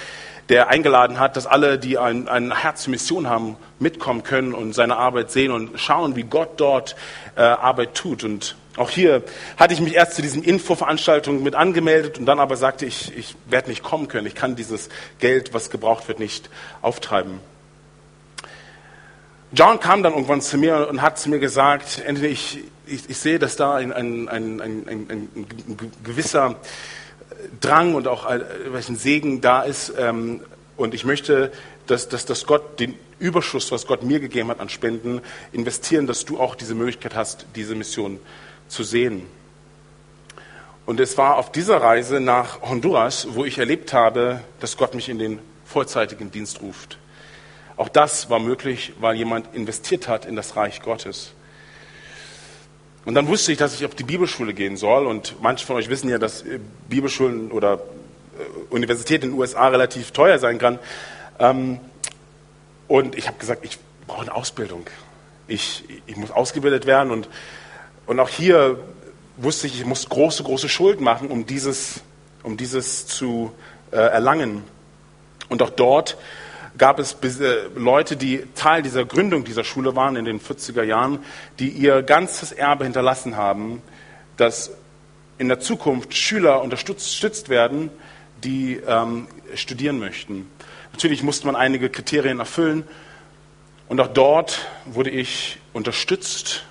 der 0.50 0.68
eingeladen 0.68 1.20
hat, 1.20 1.36
dass 1.38 1.48
alle, 1.48 1.80
die 1.80 1.98
ein, 1.98 2.28
ein 2.28 2.56
Herz 2.56 2.84
zur 2.84 2.91
Mission 2.91 3.28
haben, 3.28 3.58
mitkommen 3.80 4.24
können 4.24 4.54
und 4.54 4.74
seine 4.74 4.98
Arbeit 4.98 5.32
sehen 5.32 5.52
und 5.52 5.80
schauen, 5.80 6.16
wie 6.16 6.24
Gott 6.24 6.52
dort 6.58 6.96
äh, 7.36 7.41
Arbeit 7.41 7.96
tut. 7.96 8.24
Und 8.24 8.56
auch 8.78 8.89
hier 8.89 9.24
hatte 9.58 9.74
ich 9.74 9.82
mich 9.82 9.96
erst 9.96 10.14
zu 10.16 10.22
diesen 10.22 10.43
Infoveranstaltungen 10.43 11.41
mit 11.41 11.56
angemeldet 11.56 12.20
und 12.20 12.26
dann 12.26 12.39
aber 12.39 12.58
sagte 12.58 12.86
ich, 12.86 13.18
ich 13.18 13.36
werde 13.48 13.70
nicht 13.70 13.84
kommen 13.84 14.08
können. 14.08 14.28
Ich 14.28 14.36
kann 14.36 14.56
dieses 14.56 14.89
Geld, 15.20 15.54
was 15.54 15.70
gebraucht 15.70 16.08
wird, 16.08 16.20
nicht 16.20 16.50
auftreiben. 16.82 17.39
John 19.52 19.80
kam 19.80 20.04
dann 20.04 20.14
irgendwann 20.14 20.41
zu 20.41 20.58
mir 20.58 20.88
und 20.89 21.02
hat 21.02 21.18
zu 21.18 21.30
mir 21.30 21.39
gesagt, 21.39 22.04
Anthony, 22.08 22.28
ich, 22.28 22.60
ich, 22.86 23.10
ich 23.10 23.18
sehe, 23.18 23.39
dass 23.39 23.56
da 23.56 23.76
ein, 23.76 23.93
ein, 23.93 24.28
ein, 24.28 24.52
ein 24.52 25.48
gewisser 26.04 26.58
Drang 27.62 27.95
und 27.95 28.08
auch 28.08 28.28
welchen 28.68 28.95
Segen 28.95 29.41
da 29.41 29.64
ist. 29.64 29.93
Ähm, 29.97 30.41
und 30.78 30.93
ich 30.93 31.06
möchte, 31.06 31.51
dass, 31.88 32.10
dass, 32.10 32.26
dass 32.26 32.45
Gott 32.45 32.80
den 32.80 32.95
Überschuss, 33.20 33.72
was 33.72 33.88
Gott 33.88 34.03
mir 34.03 34.20
gegeben 34.20 34.49
hat 34.49 34.60
an 34.60 34.70
Spenden, 34.70 35.22
investieren, 35.53 36.08
dass 36.08 36.26
du 36.26 36.39
auch 36.39 36.56
diese 36.56 36.76
Möglichkeit 36.76 37.16
hast, 37.16 37.45
diese 37.56 37.76
Mission 37.76 38.20
zu 38.68 38.84
sehen. 38.84 39.26
Und 40.86 40.99
es 40.99 41.18
war 41.18 41.38
auf 41.38 41.51
dieser 41.51 41.82
Reise 41.82 42.20
nach 42.20 42.62
Honduras, 42.62 43.28
wo 43.32 43.45
ich 43.45 43.58
erlebt 43.58 43.93
habe, 43.93 44.41
dass 44.60 44.78
Gott 44.78 44.93
mich 44.93 45.10
in 45.10 45.18
den 45.18 45.39
vollzeitigen 45.64 46.30
Dienst 46.30 46.62
ruft. 46.62 46.99
Auch 47.78 47.89
das 47.89 48.30
war 48.30 48.39
möglich, 48.39 48.93
weil 48.99 49.16
jemand 49.16 49.53
investiert 49.56 50.08
hat 50.08 50.26
in 50.26 50.36
das 50.36 50.56
Reich 50.56 50.82
Gottes. 50.82 51.34
Und 53.06 53.14
dann 53.14 53.28
wusste 53.28 53.51
ich, 53.51 53.58
dass 53.58 53.76
ich 53.76 53.86
auf 53.86 53.95
die 53.95 54.03
Bibelschule 54.03 54.53
gehen 54.53 54.78
soll. 54.78 55.06
Und 55.06 55.36
manche 55.41 55.66
von 55.66 55.76
euch 55.76 55.89
wissen 55.89 56.10
ja, 56.10 56.18
dass 56.18 56.41
äh, 56.41 56.60
Bibelschulen 56.89 57.51
oder 57.51 57.76
äh, 57.76 58.74
Universitäten 58.74 59.26
in 59.26 59.32
den 59.32 59.39
USA 59.39 59.68
relativ 59.68 60.12
teuer 60.12 60.39
sein 60.39 60.58
kann. 60.58 60.80
Ähm, 61.39 61.80
und 62.88 63.16
ich 63.16 63.28
habe 63.28 63.38
gesagt, 63.38 63.64
ich 63.64 63.78
brauche 64.08 64.24
eine 64.24 64.34
Ausbildung. 64.34 64.86
Ich, 65.47 65.84
ich 66.08 66.18
muss 66.18 66.32
ausgebildet 66.32 66.88
werden. 66.88 67.12
Und, 67.12 67.30
und 68.08 68.20
auch 68.20 68.30
hier 68.30 68.80
wusste 69.38 69.68
ich, 69.68 69.80
ich 69.80 69.86
muss 69.86 70.10
große, 70.10 70.43
große 70.43 70.70
Schulden 70.70 71.03
machen, 71.03 71.30
um 71.30 71.45
dieses, 71.45 72.01
um 72.41 72.58
dieses 72.58 73.06
zu 73.06 73.51
äh, 73.91 73.97
erlangen. 73.97 74.64
Und 75.49 75.62
auch 75.62 75.70
dort 75.70 76.18
gab 76.78 76.99
es 76.99 77.15
äh, 77.39 77.69
Leute, 77.76 78.17
die 78.17 78.43
Teil 78.55 78.82
dieser 78.82 79.05
Gründung 79.05 79.43
dieser 79.43 79.63
Schule 79.63 79.95
waren 79.95 80.15
in 80.15 80.26
den 80.26 80.39
40er 80.39 80.84
Jahren, 80.84 81.19
die 81.59 81.69
ihr 81.69 82.03
ganzes 82.03 82.51
Erbe 82.51 82.84
hinterlassen 82.84 83.36
haben, 83.36 83.82
dass 84.38 84.71
in 85.38 85.47
der 85.47 85.59
Zukunft 85.59 86.13
Schüler 86.15 86.61
unterstützt 86.61 87.49
werden, 87.49 87.89
die 88.43 88.82
ähm, 88.88 89.28
studieren 89.53 89.99
möchten. 89.99 90.49
Natürlich 90.91 91.23
musste 91.23 91.45
man 91.45 91.55
einige 91.55 91.89
Kriterien 91.89 92.39
erfüllen 92.39 92.84
und 93.88 93.99
auch 93.99 94.07
dort 94.07 94.67
wurde 94.86 95.09
ich 95.09 95.57
unterstützt 95.73 96.65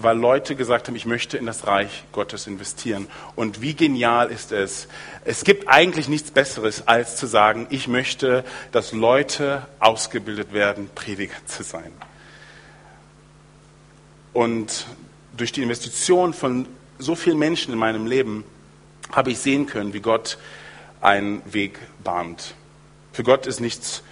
weil 0.00 0.16
Leute 0.16 0.54
gesagt 0.54 0.86
haben, 0.86 0.94
ich 0.94 1.06
möchte 1.06 1.36
in 1.36 1.44
das 1.44 1.66
Reich 1.66 2.04
Gottes 2.12 2.46
investieren. 2.46 3.08
Und 3.34 3.60
wie 3.60 3.74
genial 3.74 4.30
ist 4.30 4.52
es? 4.52 4.86
Es 5.24 5.42
gibt 5.42 5.68
eigentlich 5.68 6.08
nichts 6.08 6.30
Besseres, 6.30 6.86
als 6.86 7.16
zu 7.16 7.26
sagen, 7.26 7.66
ich 7.68 7.88
möchte, 7.88 8.44
dass 8.70 8.92
Leute 8.92 9.66
ausgebildet 9.80 10.52
werden, 10.52 10.88
Prediger 10.94 11.34
zu 11.46 11.64
sein. 11.64 11.90
Und 14.32 14.86
durch 15.36 15.50
die 15.50 15.62
Investition 15.62 16.32
von 16.32 16.68
so 17.00 17.16
vielen 17.16 17.38
Menschen 17.38 17.72
in 17.72 17.78
meinem 17.78 18.06
Leben 18.06 18.44
habe 19.10 19.32
ich 19.32 19.40
sehen 19.40 19.66
können, 19.66 19.94
wie 19.94 20.00
Gott 20.00 20.38
einen 21.00 21.42
Weg 21.52 21.76
bahnt. 22.04 22.54
Für 23.12 23.24
Gott 23.24 23.48
ist 23.48 23.58
nichts 23.58 24.04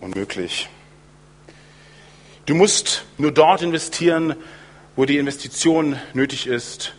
unmöglich. 0.00 0.68
Du 2.46 2.56
musst 2.56 3.04
nur 3.18 3.30
dort 3.30 3.62
investieren, 3.62 4.34
wo 4.98 5.04
die 5.04 5.18
Investition 5.18 5.96
nötig 6.12 6.48
ist. 6.48 6.92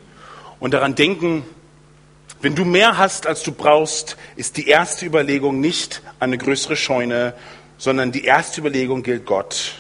Und 0.62 0.74
daran 0.74 0.96
denken, 0.96 1.44
wenn 2.42 2.56
du 2.56 2.64
mehr 2.64 2.98
hast, 2.98 3.28
als 3.28 3.44
du 3.44 3.52
brauchst, 3.52 4.16
ist 4.38 4.56
die 4.56 4.70
erste 4.70 5.06
Überlegung 5.06 5.60
nicht 5.60 6.02
eine 6.18 6.38
größere 6.38 6.78
Scheune, 6.78 7.34
sondern 7.78 8.14
die 8.14 8.24
erste 8.24 8.62
Überlegung 8.62 9.04
gilt 9.04 9.26
Gott 9.26 9.74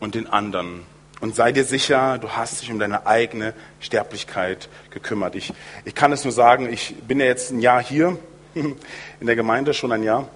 und 0.00 0.16
den 0.16 0.26
anderen. 0.26 0.82
Und 1.22 1.34
sei 1.34 1.50
dir 1.50 1.64
sicher, 1.64 2.18
du 2.18 2.28
hast 2.28 2.60
dich 2.60 2.70
um 2.70 2.78
deine 2.78 3.06
eigene 3.06 3.54
Sterblichkeit 3.80 4.68
gekümmert. 4.90 5.34
Ich, 5.34 5.54
ich 5.86 5.94
kann 5.94 6.12
es 6.12 6.24
nur 6.24 6.34
sagen, 6.34 6.70
ich 6.70 6.94
bin 7.08 7.20
ja 7.20 7.24
jetzt 7.24 7.52
ein 7.52 7.60
Jahr 7.60 7.82
hier 7.82 8.18
in 8.54 8.76
der 9.26 9.34
Gemeinde, 9.34 9.72
schon 9.72 9.92
ein 9.92 10.02
Jahr. 10.02 10.28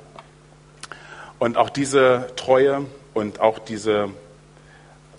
Und 1.39 1.59
auch 1.59 1.69
diese 1.69 2.33
Treue 2.37 2.87
und 3.13 3.41
auch 3.41 3.59
diese 3.59 4.09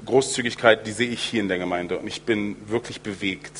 Großzügigkeit, 0.06 0.86
die 0.88 0.92
sehe 0.92 1.10
ich 1.10 1.22
hier 1.22 1.42
in 1.42 1.48
der 1.48 1.58
Gemeinde. 1.58 1.98
Und 1.98 2.08
ich 2.08 2.24
bin 2.24 2.56
wirklich 2.70 3.02
bewegt 3.02 3.60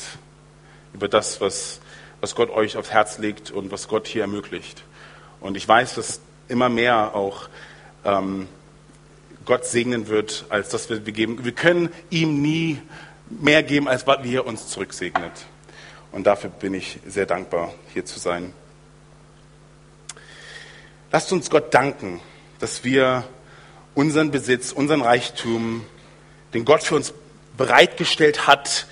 über 0.94 1.08
das, 1.08 1.40
was, 1.40 1.80
was 2.20 2.34
Gott 2.34 2.50
euch 2.50 2.76
aufs 2.76 2.90
Herz 2.90 3.18
legt 3.18 3.50
und 3.50 3.70
was 3.70 3.88
Gott 3.88 4.06
hier 4.06 4.22
ermöglicht. 4.22 4.84
Und 5.40 5.56
ich 5.56 5.66
weiß, 5.66 5.94
dass 5.96 6.20
immer 6.48 6.68
mehr 6.68 7.14
auch 7.14 7.48
ähm, 8.04 8.48
Gott 9.44 9.64
segnen 9.64 10.08
wird, 10.08 10.46
als 10.48 10.70
das 10.70 10.88
wir 10.88 10.98
geben. 11.00 11.44
Wir 11.44 11.52
können 11.52 11.90
ihm 12.10 12.42
nie 12.42 12.80
mehr 13.28 13.62
geben, 13.62 13.88
als 13.88 14.06
was 14.06 14.22
wir 14.22 14.46
uns 14.46 14.68
zurücksegnet. 14.68 15.32
Und 16.12 16.26
dafür 16.26 16.50
bin 16.50 16.74
ich 16.74 16.98
sehr 17.06 17.26
dankbar, 17.26 17.72
hier 17.92 18.04
zu 18.04 18.18
sein. 18.18 18.52
Lasst 21.12 21.32
uns 21.32 21.50
Gott 21.50 21.72
danken, 21.74 22.20
dass 22.58 22.84
wir 22.84 23.24
unseren 23.94 24.30
Besitz, 24.30 24.72
unseren 24.72 25.02
Reichtum 25.02 25.84
den 26.56 26.64
Gott 26.64 26.82
für 26.82 26.96
uns 26.96 27.12
bereitgestellt 27.56 28.46
hat, 28.46 28.86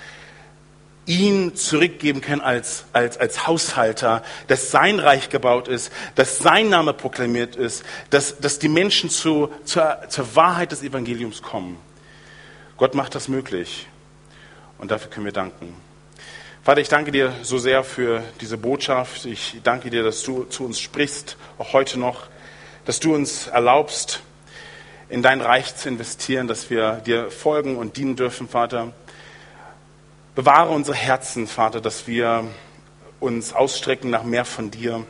ihn 1.06 1.54
zurückgeben 1.54 2.20
können 2.20 2.40
als, 2.40 2.84
als, 2.92 3.18
als 3.18 3.46
Haushalter, 3.46 4.22
dass 4.46 4.70
sein 4.70 5.00
Reich 5.00 5.28
gebaut 5.28 5.68
ist, 5.68 5.92
dass 6.14 6.38
sein 6.38 6.68
Name 6.68 6.92
proklamiert 6.94 7.56
ist, 7.56 7.84
dass, 8.10 8.38
dass 8.38 8.58
die 8.58 8.68
Menschen 8.68 9.10
zu, 9.10 9.50
zur, 9.64 9.98
zur 10.08 10.36
Wahrheit 10.36 10.72
des 10.72 10.82
Evangeliums 10.82 11.42
kommen. 11.42 11.78
Gott 12.76 12.94
macht 12.94 13.14
das 13.14 13.28
möglich 13.28 13.86
und 14.78 14.90
dafür 14.90 15.10
können 15.10 15.26
wir 15.26 15.32
danken. 15.32 15.74
Vater, 16.62 16.80
ich 16.80 16.88
danke 16.88 17.12
dir 17.12 17.34
so 17.42 17.58
sehr 17.58 17.84
für 17.84 18.22
diese 18.40 18.56
Botschaft. 18.56 19.26
Ich 19.26 19.56
danke 19.62 19.90
dir, 19.90 20.02
dass 20.02 20.22
du 20.22 20.44
zu 20.44 20.64
uns 20.64 20.80
sprichst, 20.80 21.36
auch 21.58 21.74
heute 21.74 22.00
noch, 22.00 22.28
dass 22.86 23.00
du 23.00 23.14
uns 23.14 23.48
erlaubst, 23.48 24.22
in 25.14 25.22
dein 25.22 25.40
Reich 25.40 25.76
zu 25.76 25.88
investieren, 25.88 26.48
dass 26.48 26.70
wir 26.70 26.94
dir 27.06 27.30
folgen 27.30 27.76
und 27.76 27.96
dienen 27.98 28.16
dürfen, 28.16 28.48
Vater. 28.48 28.92
Bewahre 30.34 30.70
unsere 30.70 30.96
Herzen, 30.96 31.46
Vater, 31.46 31.80
dass 31.80 32.08
wir 32.08 32.48
uns 33.20 33.52
ausstrecken 33.52 34.10
nach 34.10 34.24
mehr 34.24 34.44
von 34.44 34.72
dir, 34.72 35.06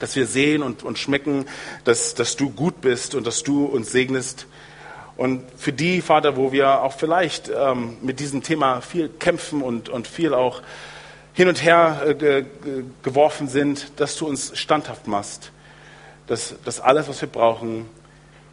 dass 0.00 0.16
wir 0.16 0.26
sehen 0.26 0.64
und, 0.64 0.82
und 0.82 0.98
schmecken, 0.98 1.46
dass, 1.84 2.16
dass 2.16 2.34
du 2.34 2.50
gut 2.50 2.80
bist 2.80 3.14
und 3.14 3.24
dass 3.24 3.44
du 3.44 3.66
uns 3.66 3.92
segnest. 3.92 4.48
Und 5.16 5.44
für 5.56 5.72
die, 5.72 6.00
Vater, 6.00 6.36
wo 6.36 6.50
wir 6.50 6.82
auch 6.82 6.94
vielleicht 6.94 7.52
ähm, 7.56 7.98
mit 8.02 8.18
diesem 8.18 8.42
Thema 8.42 8.80
viel 8.80 9.08
kämpfen 9.08 9.62
und, 9.62 9.88
und 9.88 10.08
viel 10.08 10.34
auch 10.34 10.60
hin 11.34 11.46
und 11.46 11.62
her 11.62 12.02
äh, 12.04 12.14
ge, 12.16 12.44
geworfen 13.04 13.46
sind, 13.46 13.92
dass 14.00 14.16
du 14.16 14.26
uns 14.26 14.58
standhaft 14.58 15.06
machst, 15.06 15.52
dass, 16.26 16.56
dass 16.64 16.80
alles, 16.80 17.06
was 17.06 17.20
wir 17.20 17.28
brauchen, 17.28 17.86